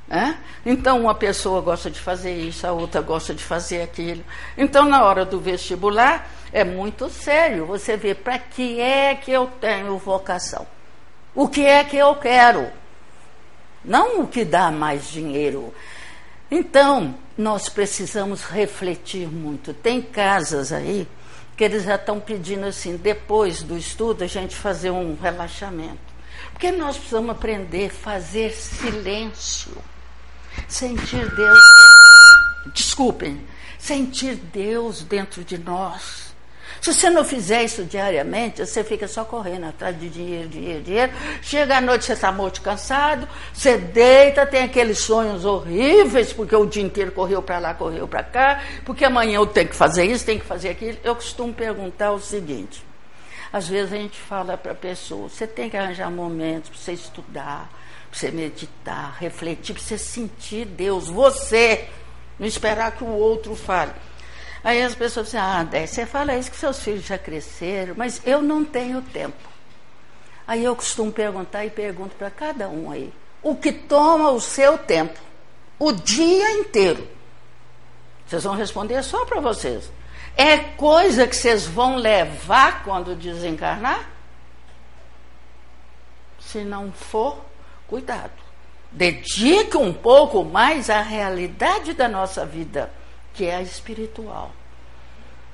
[0.07, 0.37] Né?
[0.63, 4.23] Então, uma pessoa gosta de fazer isso, a outra gosta de fazer aquilo.
[4.55, 7.65] Então, na hora do vestibular, é muito sério.
[7.65, 10.67] Você vê para que é que eu tenho vocação?
[11.33, 12.71] O que é que eu quero?
[13.83, 15.73] Não o que dá mais dinheiro.
[16.51, 19.73] Então, nós precisamos refletir muito.
[19.73, 21.07] Tem casas aí
[21.55, 25.99] que eles já estão pedindo assim, depois do estudo, a gente fazer um relaxamento.
[26.51, 29.77] Porque nós precisamos aprender a fazer silêncio.
[30.67, 31.59] Sentir Deus.
[32.73, 33.45] Desculpem,
[33.77, 36.28] sentir Deus dentro de nós.
[36.81, 41.11] Se você não fizer isso diariamente, você fica só correndo atrás de dinheiro, dinheiro, dinheiro.
[41.41, 46.65] Chega à noite, você está muito cansado, você deita, tem aqueles sonhos horríveis, porque o
[46.65, 50.25] dia inteiro correu para lá, correu para cá, porque amanhã eu tenho que fazer isso,
[50.25, 50.97] tenho que fazer aquilo.
[51.03, 52.83] Eu costumo perguntar o seguinte:
[53.51, 56.93] às vezes a gente fala para a pessoa, você tem que arranjar momentos para você
[56.93, 57.69] estudar,
[58.09, 61.89] para você meditar, refletir, para você sentir Deus, você,
[62.39, 63.91] não esperar que o outro fale.
[64.63, 68.41] Aí as pessoas dizem, ah, você fala isso que seus filhos já cresceram, mas eu
[68.41, 69.49] não tenho tempo.
[70.45, 74.77] Aí eu costumo perguntar e pergunto para cada um aí, o que toma o seu
[74.77, 75.19] tempo?
[75.77, 77.07] O dia inteiro.
[78.27, 79.89] Vocês vão responder só para vocês.
[80.35, 84.09] É coisa que vocês vão levar quando desencarnar?
[86.39, 87.39] Se não for,
[87.87, 88.33] cuidado.
[88.91, 92.91] Dedique um pouco mais à realidade da nossa vida
[93.39, 94.51] que é a espiritual.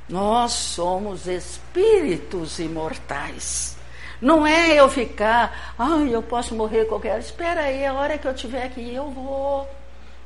[0.09, 3.77] Nós somos espíritos imortais.
[4.19, 7.19] Não é eu ficar, ai, eu posso morrer qualquer hora.
[7.19, 9.69] Espera aí, a hora que eu tiver aqui, eu vou.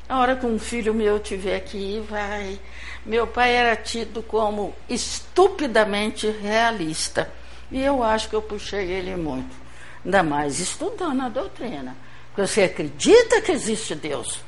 [0.08, 2.58] A hora que um filho meu tiver aqui, vai.
[3.06, 7.30] Meu pai era tido como estupidamente realista.
[7.70, 9.54] E eu acho que eu puxei ele muito.
[10.06, 11.94] Ainda mais estudando a doutrina.
[12.38, 14.48] Você acredita que existe Deus?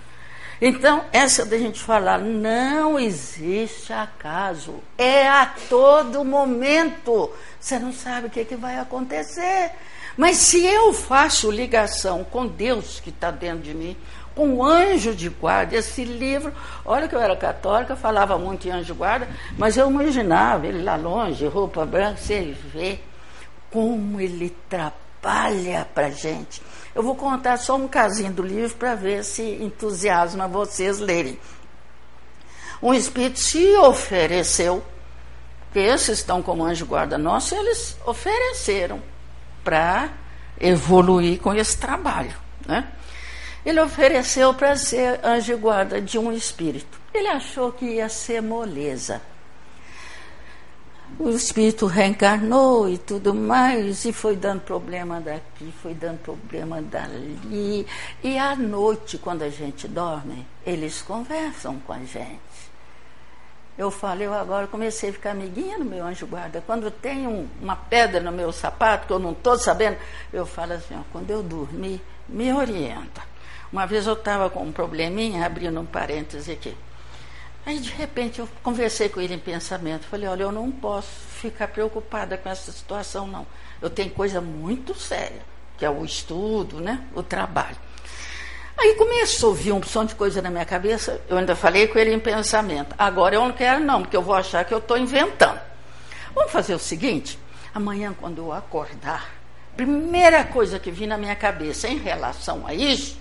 [0.61, 7.31] Então, essa da gente falar, não existe acaso, é a todo momento.
[7.59, 9.71] Você não sabe o que, que vai acontecer.
[10.15, 13.97] Mas se eu faço ligação com Deus que está dentro de mim,
[14.35, 16.53] com o anjo de guarda, esse livro,
[16.85, 20.83] olha que eu era católica, falava muito em anjo de guarda, mas eu imaginava ele
[20.83, 22.99] lá longe, roupa branca, você vê
[23.71, 26.61] como ele trabalha para gente.
[26.93, 31.39] Eu vou contar só um casinho do livro para ver se entusiasma vocês lerem.
[32.81, 34.83] Um espírito se ofereceu,
[35.71, 39.01] que esses estão como anjo guarda nosso, eles ofereceram
[39.63, 40.09] para
[40.59, 42.35] evoluir com esse trabalho.
[42.65, 42.87] Né?
[43.65, 46.99] Ele ofereceu para ser anjo guarda de um espírito.
[47.13, 49.21] Ele achou que ia ser moleza
[51.19, 57.85] o espírito reencarnou e tudo mais, e foi dando problema daqui, foi dando problema dali.
[58.23, 62.39] E à noite, quando a gente dorme, eles conversam com a gente.
[63.77, 66.61] Eu falei, eu agora comecei a ficar amiguinha no meu anjo guarda.
[66.65, 69.97] Quando tem um, uma pedra no meu sapato, que eu não estou sabendo,
[70.31, 73.21] eu falo assim, ó, quando eu dormir, me orienta.
[73.71, 76.75] Uma vez eu estava com um probleminha, abrindo um parêntese aqui.
[77.65, 80.07] Aí, de repente, eu conversei com ele em pensamento.
[80.07, 83.45] Falei: olha, eu não posso ficar preocupada com essa situação, não.
[83.81, 85.41] Eu tenho coisa muito séria,
[85.77, 87.03] que é o estudo, né?
[87.15, 87.77] o trabalho.
[88.77, 91.21] Aí começou a vir um som de coisa na minha cabeça.
[91.29, 92.95] Eu ainda falei com ele em pensamento.
[92.97, 95.59] Agora eu não quero, não, porque eu vou achar que eu estou inventando.
[96.33, 97.37] Vamos fazer o seguinte:
[97.75, 99.29] amanhã, quando eu acordar,
[99.77, 103.17] primeira coisa que vir na minha cabeça em relação a isso,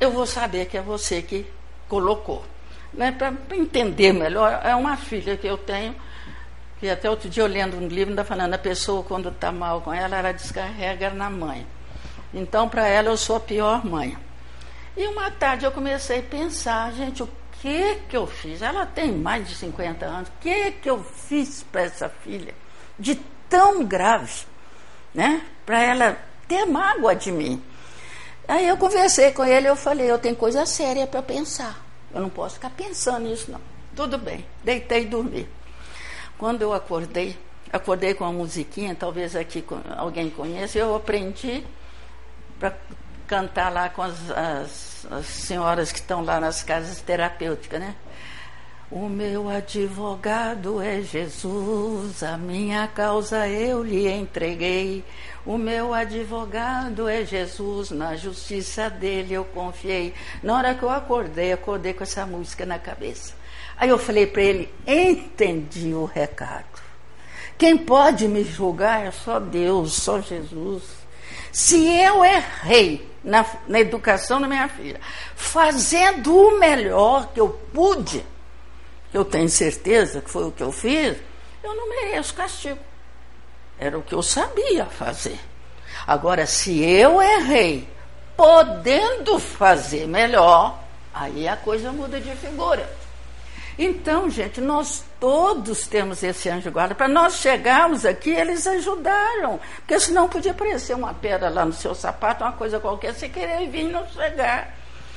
[0.00, 1.46] eu vou saber que é você que
[1.86, 2.42] colocou
[2.92, 5.94] né, para entender melhor, é uma filha que eu tenho,
[6.78, 9.80] que até outro dia eu lendo um livro, ainda falando, a pessoa quando está mal
[9.80, 11.66] com ela, ela descarrega na mãe.
[12.34, 14.16] Então, para ela, eu sou a pior mãe.
[14.96, 17.28] E uma tarde eu comecei a pensar, gente, o
[17.60, 18.60] que que eu fiz?
[18.62, 22.54] Ela tem mais de 50 anos, o que que eu fiz para essa filha
[22.98, 23.14] de
[23.48, 24.44] tão grave,
[25.14, 25.42] né?
[25.64, 26.18] Para ela
[26.48, 27.62] ter mágoa de mim.
[28.48, 31.91] Aí eu conversei com ele, eu falei, eu tenho coisa séria para pensar.
[32.14, 33.60] Eu não posso ficar pensando nisso, não.
[33.94, 35.48] Tudo bem, deitei e dormi.
[36.38, 37.36] Quando eu acordei,
[37.72, 39.64] acordei com uma musiquinha, talvez aqui
[39.96, 41.64] alguém conheça, eu aprendi
[42.58, 42.74] para
[43.26, 47.94] cantar lá com as, as, as senhoras que estão lá nas casas terapêuticas, né?
[48.90, 55.02] O meu advogado é Jesus, a minha causa eu lhe entreguei.
[55.44, 60.14] O meu advogado é Jesus, na justiça dele eu confiei.
[60.40, 63.34] Na hora que eu acordei, acordei com essa música na cabeça.
[63.76, 66.80] Aí eu falei para ele: entendi o recado.
[67.58, 70.84] Quem pode me julgar é só Deus, só Jesus.
[71.50, 75.00] Se eu errei na, na educação da minha filha,
[75.34, 78.24] fazendo o melhor que eu pude,
[79.12, 81.16] eu tenho certeza que foi o que eu fiz,
[81.62, 82.91] eu não mereço castigo.
[83.78, 85.38] Era o que eu sabia fazer.
[86.06, 87.88] Agora, se eu errei,
[88.36, 90.78] podendo fazer melhor,
[91.12, 92.88] aí a coisa muda de figura.
[93.78, 96.94] Então, gente, nós todos temos esse anjo guarda.
[96.94, 99.58] Para nós chegarmos aqui, eles ajudaram.
[99.76, 103.68] Porque senão podia aparecer uma pedra lá no seu sapato, uma coisa qualquer, você querer
[103.68, 104.76] vir e não chegar.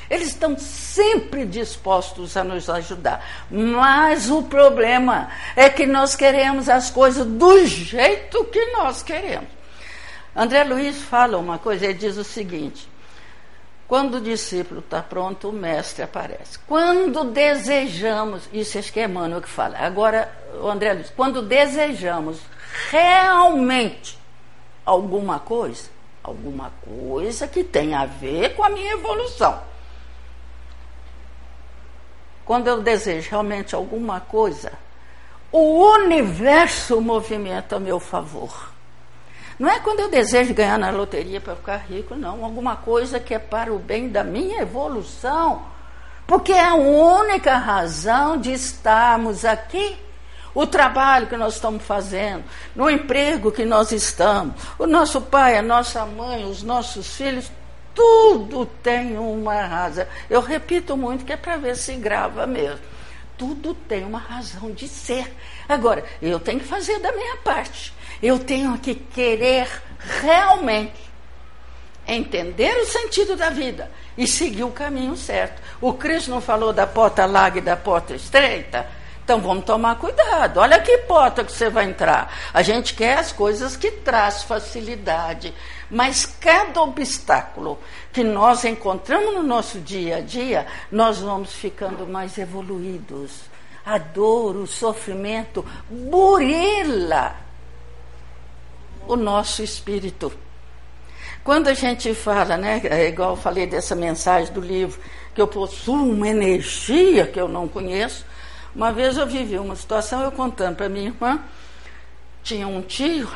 [0.10, 3.26] Eles estão sempre dispostos a nos ajudar.
[3.50, 9.50] Mas o problema é que nós queremos as coisas do jeito que nós queremos.
[10.36, 12.88] André Luiz fala uma coisa, ele diz o seguinte:
[13.88, 16.60] quando o discípulo está pronto, o mestre aparece.
[16.68, 19.78] Quando desejamos, isso acho que é Emmanuel que fala.
[19.80, 20.32] Agora,
[20.62, 22.40] o André Luiz, quando desejamos
[22.92, 24.20] realmente
[24.86, 25.90] alguma coisa,
[26.22, 29.75] alguma coisa que tem a ver com a minha evolução
[32.46, 34.72] quando eu desejo realmente alguma coisa,
[35.52, 38.70] o universo movimenta a meu favor.
[39.58, 42.44] Não é quando eu desejo ganhar na loteria para ficar rico, não.
[42.44, 45.64] Alguma coisa que é para o bem da minha evolução.
[46.28, 49.98] Porque é a única razão de estarmos aqui.
[50.54, 52.44] O trabalho que nós estamos fazendo,
[52.74, 57.52] no emprego que nós estamos, o nosso pai, a nossa mãe, os nossos filhos,
[57.96, 60.06] tudo tem uma razão.
[60.30, 62.82] Eu repito muito que é para ver se grava mesmo.
[63.38, 65.34] Tudo tem uma razão de ser.
[65.68, 67.94] Agora, eu tenho que fazer da minha parte.
[68.22, 69.68] Eu tenho que querer
[70.22, 71.06] realmente
[72.08, 75.62] entender o sentido da vida e seguir o caminho certo.
[75.82, 78.88] O Cristo não falou da porta larga e da porta estreita?
[79.26, 80.60] Então vamos tomar cuidado.
[80.60, 82.32] Olha que porta que você vai entrar.
[82.54, 85.52] A gente quer as coisas que traz facilidade,
[85.90, 87.80] mas cada obstáculo
[88.14, 93.32] que nós encontramos no nosso dia a dia, nós vamos ficando mais evoluídos.
[93.84, 97.36] A dor, o sofrimento burila
[99.08, 100.32] o nosso espírito.
[101.44, 105.00] Quando a gente fala, né, é igual eu falei dessa mensagem do livro,
[105.34, 108.24] que eu possuo uma energia que eu não conheço,
[108.76, 111.40] uma vez eu vivi uma situação, eu contando para minha irmã,
[112.44, 113.30] tinha um tio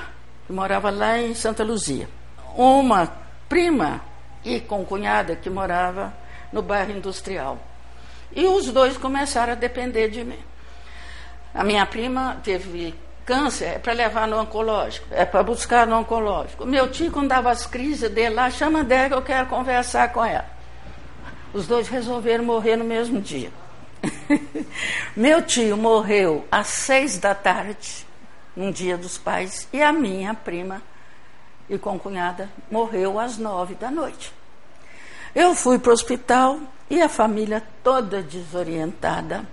[0.46, 2.10] que morava lá em Santa Luzia,
[2.56, 3.10] uma
[3.48, 4.02] prima
[4.44, 6.14] e com cunhada que morava
[6.52, 7.58] no bairro industrial.
[8.36, 10.40] E os dois começaram a depender de mim.
[11.54, 12.94] A minha prima teve
[13.26, 16.66] câncer, é para levar no oncológico, é para buscar no oncológico.
[16.66, 20.24] Meu tio, quando dava as crises dele lá, chama dela que eu quero conversar com
[20.24, 20.46] ela.
[21.54, 23.50] Os dois resolveram morrer no mesmo dia.
[25.16, 28.06] Meu tio morreu às seis da tarde,
[28.56, 30.82] num dia dos pais, e a minha prima
[31.70, 34.34] e concunhada morreu às nove da noite.
[35.36, 39.46] Eu fui para o hospital e a família toda desorientada.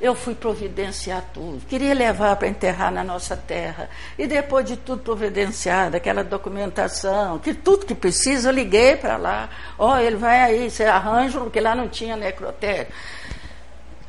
[0.00, 1.64] Eu fui providenciar tudo.
[1.66, 3.88] Queria levar para enterrar na nossa terra.
[4.18, 9.48] E depois de tudo providenciado, aquela documentação, que tudo que precisa, eu liguei para lá.
[9.78, 12.88] Ó, oh, ele vai aí, você arranja, porque lá não tinha necrotério.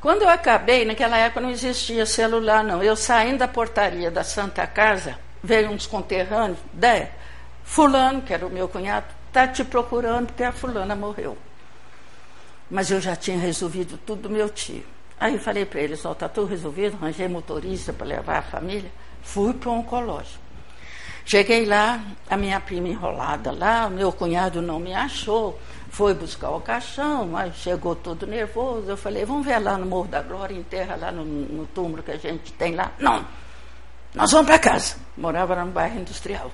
[0.03, 2.83] Quando eu acabei, naquela época não existia celular, não.
[2.83, 7.11] Eu saindo da portaria da Santa Casa, veio uns conterrâneos, né?
[7.63, 11.37] Fulano, que era o meu cunhado, está te procurando porque a fulana morreu.
[12.69, 14.83] Mas eu já tinha resolvido tudo do meu tio.
[15.17, 18.91] Aí eu falei para eles, está tudo resolvido, arranjei motorista para levar a família.
[19.21, 20.43] Fui para o oncológico.
[21.23, 25.57] Cheguei lá, a minha prima enrolada lá, o meu cunhado não me achou
[25.93, 28.89] foi buscar o caixão, mas chegou todo nervoso.
[28.89, 32.09] Eu falei, vamos ver lá no Morro da Glória, enterra lá no, no túmulo que
[32.09, 32.91] a gente tem lá.
[32.97, 33.23] Não,
[34.15, 34.95] nós vamos para casa.
[35.15, 36.51] Morava lá no bairro industrial.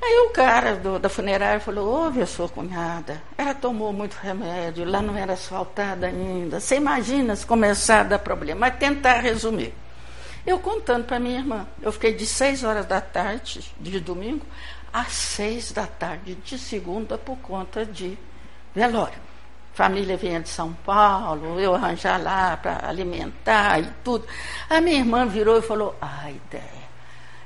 [0.00, 4.88] Aí o cara do, da funerária falou, ouve a sua cunhada, ela tomou muito remédio,
[4.88, 6.60] lá não era asfaltada ainda.
[6.60, 8.60] Você imagina se começar a dar problema.
[8.60, 9.74] Mas tentar resumir.
[10.46, 14.46] Eu contando para minha irmã, eu fiquei de seis horas da tarde de domingo
[14.92, 18.18] às seis da tarde de segunda por conta de
[18.74, 19.18] velório.
[19.72, 24.26] Família vinha de São Paulo, eu arranjar lá para alimentar e tudo.
[24.68, 26.80] A minha irmã virou e falou: Ai, ideia.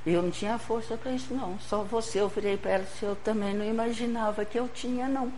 [0.06, 1.58] Eu não tinha força para isso, não.
[1.60, 2.20] Só você.
[2.20, 5.32] Eu virei para ela se eu também não imaginava que eu tinha, não.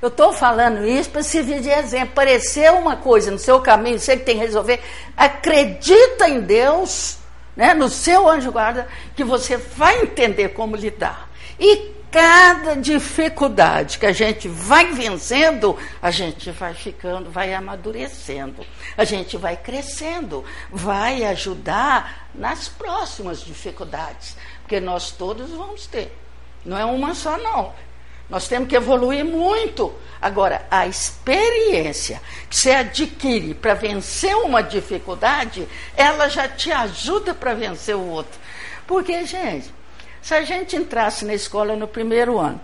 [0.00, 2.14] Eu estou falando isso para servir de exemplo.
[2.14, 4.80] Pareceu uma coisa no seu caminho, você que tem que resolver.
[5.16, 7.18] Acredita em Deus,
[7.56, 8.86] né, no seu anjo guarda,
[9.16, 11.27] que você vai entender como lidar.
[11.58, 18.64] E cada dificuldade que a gente vai vencendo, a gente vai ficando, vai amadurecendo,
[18.96, 26.16] a gente vai crescendo, vai ajudar nas próximas dificuldades, porque nós todos vamos ter.
[26.64, 27.72] Não é uma só, não.
[28.28, 29.92] Nós temos que evoluir muito.
[30.20, 37.54] Agora, a experiência que você adquire para vencer uma dificuldade, ela já te ajuda para
[37.54, 38.38] vencer o outro.
[38.86, 39.72] Porque, gente,
[40.22, 42.60] se a gente entrasse na escola no primeiro ano,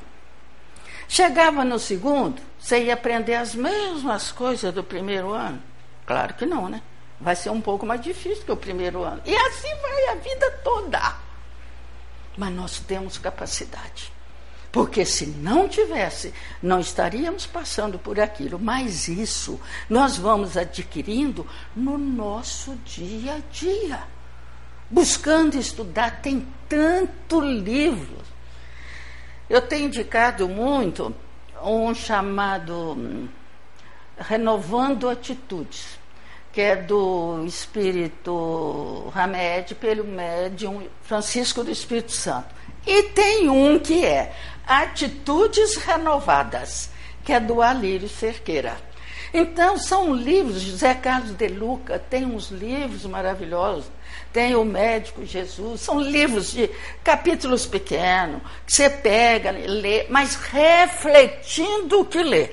[1.08, 5.62] chegava no segundo, você ia aprender as mesmas coisas do primeiro ano?
[6.06, 6.82] Claro que não, né?
[7.20, 9.22] Vai ser um pouco mais difícil que o primeiro ano.
[9.24, 11.16] E assim vai a vida toda.
[12.36, 14.12] Mas nós temos capacidade.
[14.72, 18.58] Porque se não tivesse, não estaríamos passando por aquilo.
[18.58, 21.46] Mas isso nós vamos adquirindo
[21.76, 24.13] no nosso dia a dia
[24.90, 28.18] buscando estudar, tem tanto livro.
[29.48, 31.14] Eu tenho indicado muito
[31.62, 33.28] um chamado hum,
[34.18, 35.98] Renovando Atitudes,
[36.52, 42.54] que é do Espírito Hamed, pelo médium Francisco do Espírito Santo.
[42.86, 44.34] E tem um que é
[44.66, 46.90] Atitudes Renovadas,
[47.24, 48.76] que é do Alírio Cerqueira.
[49.32, 53.90] Então, são livros, José Carlos de Luca tem uns livros maravilhosos
[54.34, 56.68] tem o Médico Jesus, são livros de
[57.04, 62.50] capítulos pequenos, que você pega, lê, mas refletindo o que lê.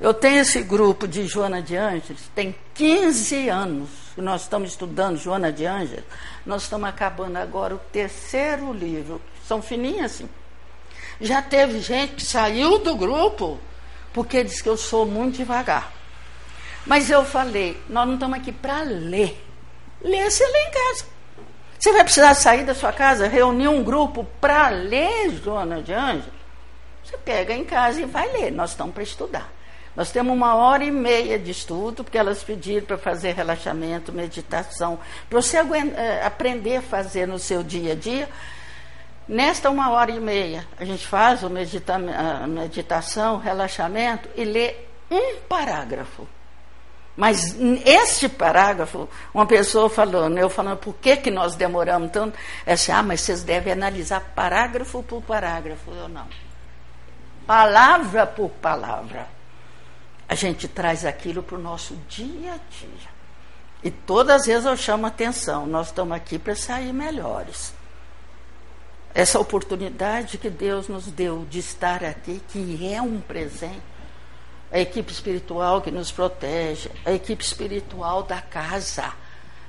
[0.00, 5.18] Eu tenho esse grupo de Joana de Ângeles, tem 15 anos que nós estamos estudando
[5.18, 6.04] Joana de Ângeles,
[6.46, 10.28] nós estamos acabando agora o terceiro livro, são fininhos assim.
[11.20, 13.58] Já teve gente que saiu do grupo
[14.12, 15.92] porque diz que eu sou muito devagar.
[16.86, 19.43] Mas eu falei, nós não estamos aqui para ler.
[20.04, 21.06] Lê, você lê em casa.
[21.78, 26.32] Você vai precisar sair da sua casa, reunir um grupo para ler Joana de Ângelo?
[27.02, 28.52] Você pega em casa e vai ler.
[28.52, 29.52] Nós estamos para estudar.
[29.96, 34.98] Nós temos uma hora e meia de estudo, porque elas pediram para fazer relaxamento, meditação,
[35.28, 38.28] para você eh, aprender a fazer no seu dia a dia.
[39.26, 41.96] Nesta uma hora e meia, a gente faz a medita
[42.46, 44.74] meditação, relaxamento e lê
[45.10, 46.26] um parágrafo.
[47.16, 52.36] Mas este parágrafo, uma pessoa falando, eu falando, por que, que nós demoramos tanto?
[52.66, 55.92] É assim, ah, mas vocês devem analisar parágrafo por parágrafo.
[55.92, 56.26] Eu não.
[57.46, 59.28] Palavra por palavra.
[60.28, 63.14] A gente traz aquilo para o nosso dia a dia.
[63.84, 67.74] E todas as vezes eu chamo atenção, nós estamos aqui para sair melhores.
[69.14, 73.82] Essa oportunidade que Deus nos deu de estar aqui, que é um presente,
[74.70, 79.12] a equipe espiritual que nos protege, a equipe espiritual da casa.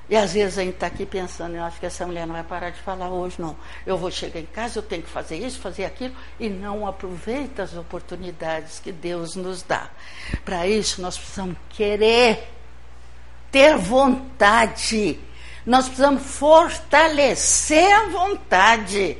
[0.07, 2.43] E às vezes a gente está aqui pensando, eu acho que essa mulher não vai
[2.43, 3.55] parar de falar hoje, não.
[3.85, 7.63] Eu vou chegar em casa, eu tenho que fazer isso, fazer aquilo, e não aproveita
[7.63, 9.89] as oportunidades que Deus nos dá.
[10.43, 12.51] Para isso, nós precisamos querer,
[13.51, 15.19] ter vontade,
[15.65, 19.17] nós precisamos fortalecer a vontade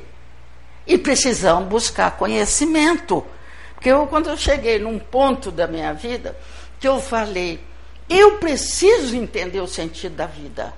[0.86, 3.26] e precisamos buscar conhecimento.
[3.76, 6.36] Porque eu, quando eu cheguei num ponto da minha vida,
[6.80, 7.60] que eu falei,
[8.08, 10.74] eu preciso entender o sentido da vida.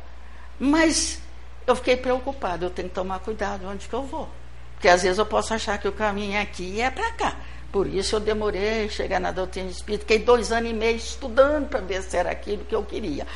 [0.59, 1.21] Mas
[1.67, 4.29] eu fiquei preocupada, eu tenho que tomar cuidado onde que eu vou.
[4.75, 7.37] Porque às vezes eu posso achar que o caminho é aqui e é para cá.
[7.71, 11.69] Por isso eu demorei a chegar na doutrina espírita, fiquei dois anos e meio estudando
[11.69, 13.27] para ver se era aquilo que eu queria.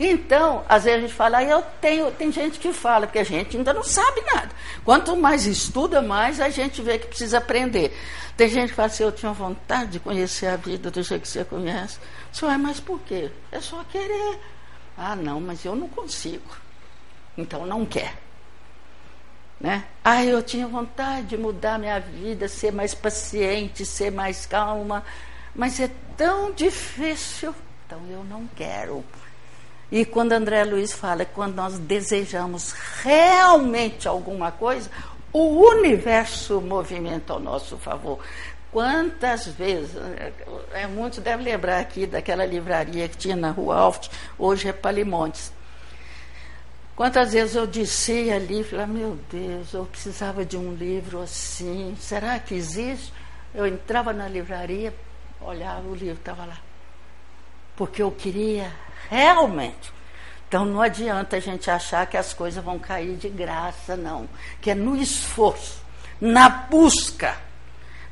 [0.00, 3.24] Então, às vezes a gente fala, ah, eu tenho, tem gente que fala, porque a
[3.24, 4.48] gente ainda não sabe nada.
[4.82, 7.94] Quanto mais estuda, mais a gente vê que precisa aprender.
[8.34, 11.28] Tem gente que fala assim, eu tinha vontade de conhecer a vida do jeito que
[11.28, 11.98] você conhece.
[12.32, 13.30] Só é, mas por quê?
[13.50, 14.38] É só querer.
[14.96, 16.56] Ah, não, mas eu não consigo.
[17.36, 18.14] Então não quer.
[19.62, 19.84] Né?
[20.04, 25.04] Ah, eu tinha vontade de mudar minha vida, ser mais paciente, ser mais calma,
[25.54, 27.54] mas é tão difícil,
[27.86, 29.04] então eu não quero.
[29.88, 34.90] E quando André Luiz fala que quando nós desejamos realmente alguma coisa,
[35.32, 38.18] o universo movimenta ao nosso favor.
[38.72, 39.94] Quantas vezes,
[40.72, 45.52] é, muitos devem lembrar aqui daquela livraria que tinha na Rua Alft, hoje é Palimontes.
[46.94, 52.38] Quantas vezes eu disse ali, falei, meu Deus, eu precisava de um livro assim, será
[52.38, 53.12] que existe?
[53.54, 54.94] Eu entrava na livraria,
[55.40, 56.58] olhava, o livro estava lá.
[57.74, 58.70] Porque eu queria
[59.08, 59.92] realmente.
[60.46, 64.28] Então não adianta a gente achar que as coisas vão cair de graça, não.
[64.60, 65.82] Que é no esforço,
[66.20, 67.38] na busca,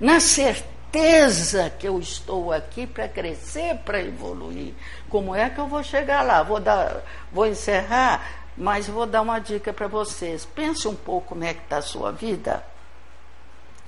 [0.00, 4.72] na certeza que eu estou aqui para crescer, para evoluir.
[5.10, 6.42] Como é que eu vou chegar lá?
[6.42, 10.44] Vou, dar, vou encerrar mas vou dar uma dica para vocês.
[10.44, 12.62] Pense um pouco como é que está a sua vida.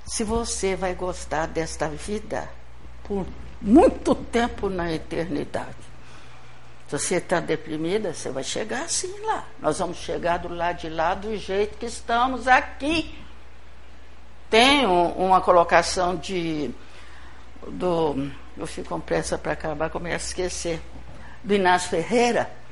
[0.03, 2.49] Se você vai gostar desta vida
[3.03, 3.23] por
[3.61, 5.77] muito tempo na eternidade.
[6.87, 9.45] Se você está deprimida, você vai chegar assim lá.
[9.61, 13.15] Nós vamos chegar do lado de lá do jeito que estamos aqui.
[14.49, 16.71] Tem uma colocação de.
[17.67, 20.81] Do, eu fico com pressa para acabar, começo a esquecer.
[21.43, 22.62] Do Inácio Ferreira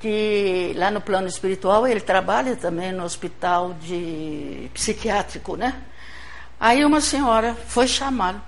[0.00, 5.82] que lá no plano espiritual ele trabalha também no hospital de psiquiátrico, né?
[6.58, 8.40] Aí uma senhora foi chamá-lo,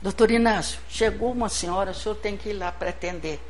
[0.00, 3.40] doutor Inácio, chegou uma senhora, o senhor tem que ir lá para atender.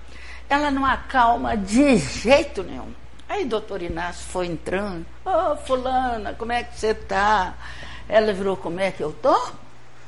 [0.49, 2.93] Ela não acalma de jeito nenhum.
[3.29, 7.55] Aí doutor Inácio foi entrando, ô oh, fulana, como é que você está?
[8.09, 9.39] Ela virou, como é que eu tô?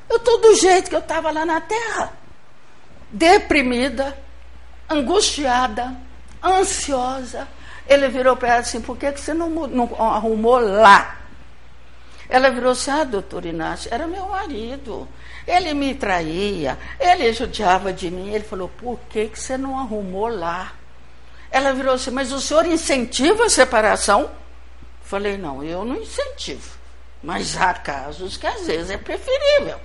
[0.09, 2.13] Eu tô do jeito que eu estava lá na terra.
[3.11, 4.19] Deprimida,
[4.91, 5.95] angustiada,
[6.43, 7.49] ansiosa.
[7.86, 11.18] Ele virou para ela assim: por que, que você não, não arrumou lá?
[12.28, 15.09] Ela virou assim: ah, doutor Inácio, era meu marido.
[15.47, 18.32] Ele me traía, ele judiava de mim.
[18.32, 20.72] Ele falou: por que, que você não arrumou lá?
[21.51, 24.30] Ela virou assim: mas o senhor incentiva a separação?
[25.03, 26.80] Falei: não, eu não incentivo.
[27.22, 29.78] Mas há casos que às vezes é preferível.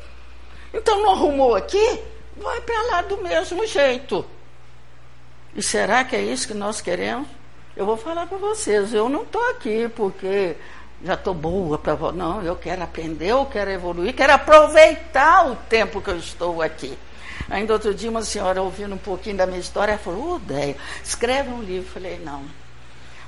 [0.74, 2.02] Então não arrumou aqui?
[2.38, 4.26] Vai para lá do mesmo jeito.
[5.58, 7.28] E será que é isso que nós queremos?
[7.76, 10.56] Eu vou falar para vocês, eu não estou aqui porque
[11.04, 11.96] já estou boa para.
[12.12, 16.96] Não, eu quero aprender, eu quero evoluir, quero aproveitar o tempo que eu estou aqui.
[17.50, 20.42] Ainda outro dia, uma senhora ouvindo um pouquinho da minha história, falou: Ô,
[21.04, 21.88] escreve um livro.
[21.88, 22.44] Eu falei: Não.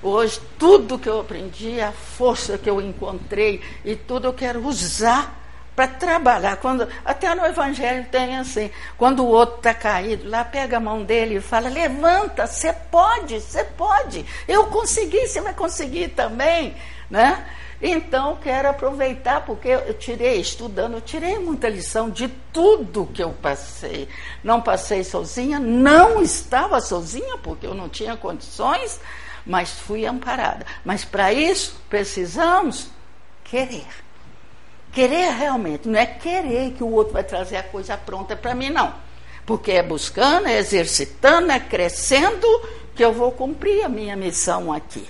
[0.04, 5.49] Hoje, tudo que eu aprendi, a força que eu encontrei e tudo eu quero usar
[5.80, 6.58] para trabalhar.
[6.58, 11.06] Quando, até no Evangelho tem assim, quando o outro está caído, lá pega a mão
[11.06, 14.26] dele e fala, levanta, você pode, você pode.
[14.46, 16.76] Eu consegui, você vai conseguir também.
[17.10, 17.46] Né?
[17.82, 23.30] Então, quero aproveitar, porque eu tirei, estudando, eu tirei muita lição de tudo que eu
[23.30, 24.10] passei.
[24.44, 29.00] Não passei sozinha, não estava sozinha, porque eu não tinha condições,
[29.46, 30.66] mas fui amparada.
[30.84, 32.90] Mas para isso, precisamos
[33.46, 34.09] querer.
[34.92, 38.70] Querer realmente, não é querer que o outro vai trazer a coisa pronta para mim,
[38.70, 38.94] não.
[39.46, 42.48] Porque é buscando, é exercitando, é crescendo
[42.96, 45.08] que eu vou cumprir a minha missão aqui.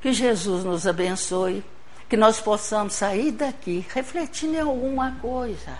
[0.00, 1.64] Que Jesus nos abençoe,
[2.08, 5.76] que nós possamos sair daqui refletindo em alguma coisa,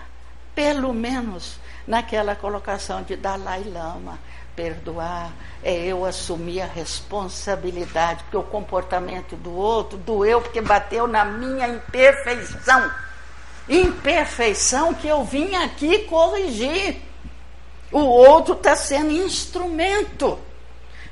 [0.53, 4.19] pelo menos naquela colocação de Dalai Lama,
[4.55, 5.31] perdoar
[5.63, 11.67] é eu assumir a responsabilidade, porque o comportamento do outro doeu porque bateu na minha
[11.67, 12.91] imperfeição.
[13.69, 16.97] Imperfeição que eu vim aqui corrigir.
[17.91, 20.39] O outro está sendo instrumento.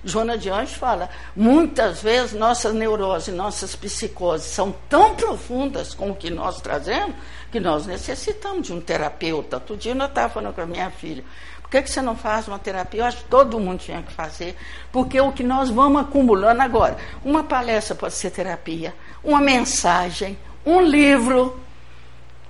[0.04, 6.16] Joana de Anjos fala: muitas vezes nossas neuroses, nossas psicoses são tão profundas com o
[6.16, 7.16] que nós trazemos
[7.52, 9.58] que nós necessitamos de um terapeuta.
[9.58, 11.24] Outro dia eu estava falando com a minha filha:
[11.70, 13.02] por que, que você não faz uma terapia?
[13.02, 14.58] Eu acho que todo mundo tinha que fazer,
[14.92, 18.92] porque o que nós vamos acumulando agora, uma palestra pode ser terapia,
[19.24, 21.60] uma mensagem, um livro,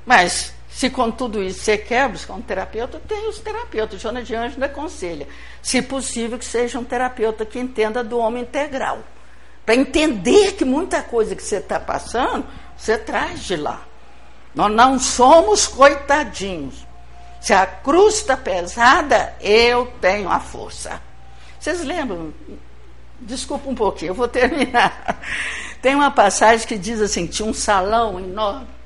[0.06, 4.00] mas se com tudo isso você quebra, como terapeuta, tem os terapeutas.
[4.00, 5.28] Joana de Anjos aconselha.
[5.62, 9.00] Se possível, que seja um terapeuta que entenda do homem integral.
[9.66, 12.46] Para entender que muita coisa que você está passando,
[12.78, 13.82] você traz de lá.
[14.56, 16.88] Nós não somos coitadinhos.
[17.42, 21.02] Se a cruz está pesada, eu tenho a força.
[21.60, 22.34] Vocês lembram?
[23.20, 25.22] Desculpa um pouquinho, eu vou terminar.
[25.82, 28.80] Tem uma passagem que diz assim: tinha um salão enorme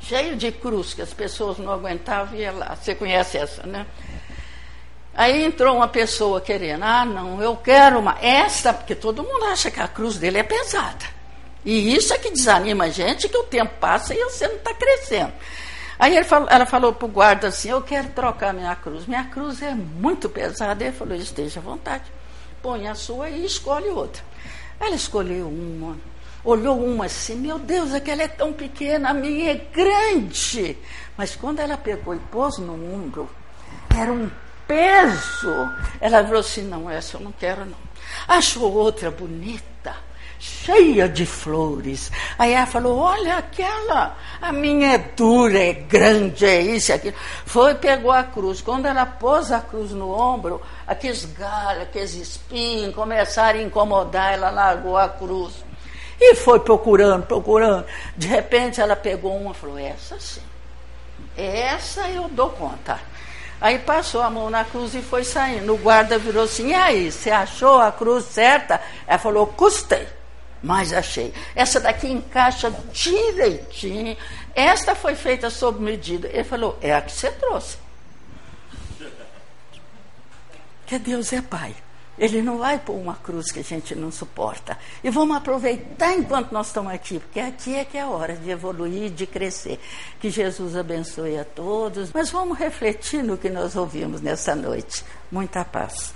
[0.00, 2.74] cheio de cruz, que as pessoas não aguentavam e ia lá.
[2.74, 3.86] Você conhece essa, né?
[5.14, 8.16] Aí entrou uma pessoa querendo, ah, não, eu quero uma.
[8.20, 11.04] Esta, porque todo mundo acha que a cruz dele é pesada.
[11.64, 14.72] E isso é que desanima a gente, que o tempo passa e você não está
[14.72, 15.32] crescendo.
[16.00, 19.06] Aí falou, ela falou para o guarda assim, eu quero trocar minha cruz.
[19.06, 20.82] Minha cruz é muito pesada.
[20.82, 22.04] Ele falou, esteja à vontade.
[22.60, 24.22] Põe a sua e escolhe outra.
[24.80, 25.96] Ela escolheu uma
[26.44, 30.76] olhou uma assim, meu Deus, aquela é tão pequena, a minha é grande.
[31.16, 33.28] Mas quando ela pegou e pôs no ombro,
[33.94, 34.30] era um
[34.66, 35.70] peso.
[36.00, 37.78] Ela falou assim: não, essa eu não quero, não.
[38.26, 39.94] Achou outra bonita,
[40.40, 42.10] cheia de flores.
[42.38, 47.14] Aí ela falou: olha aquela, a minha é dura, é grande, é isso, é aquilo.
[47.44, 48.62] Foi, pegou a cruz.
[48.62, 54.50] Quando ela pôs a cruz no ombro, aqueles galhos, aqueles espinhos começaram a incomodar, ela
[54.50, 55.52] largou a cruz.
[56.18, 57.84] E foi procurando, procurando.
[58.16, 60.42] De repente ela pegou uma e falou: Essa sim.
[61.36, 62.98] Essa eu dou conta.
[63.60, 65.74] Aí passou a mão na cruz e foi saindo.
[65.74, 68.80] O guarda virou assim: E aí, você achou a cruz certa?
[69.06, 70.06] Ela falou: Custei,
[70.62, 71.32] mas achei.
[71.54, 74.16] Essa daqui encaixa direitinho.
[74.54, 76.28] Esta foi feita sob medida.
[76.28, 77.78] Ele falou: É a que você trouxe.
[80.86, 81.74] Que Deus é Pai.
[82.20, 84.76] Ele não vai pôr uma cruz que a gente não suporta.
[85.02, 88.50] E vamos aproveitar enquanto nós estamos aqui, porque aqui é que é a hora de
[88.50, 89.80] evoluir, de crescer.
[90.20, 92.12] Que Jesus abençoe a todos.
[92.12, 95.02] Mas vamos refletir no que nós ouvimos nessa noite.
[95.32, 96.12] Muita paz.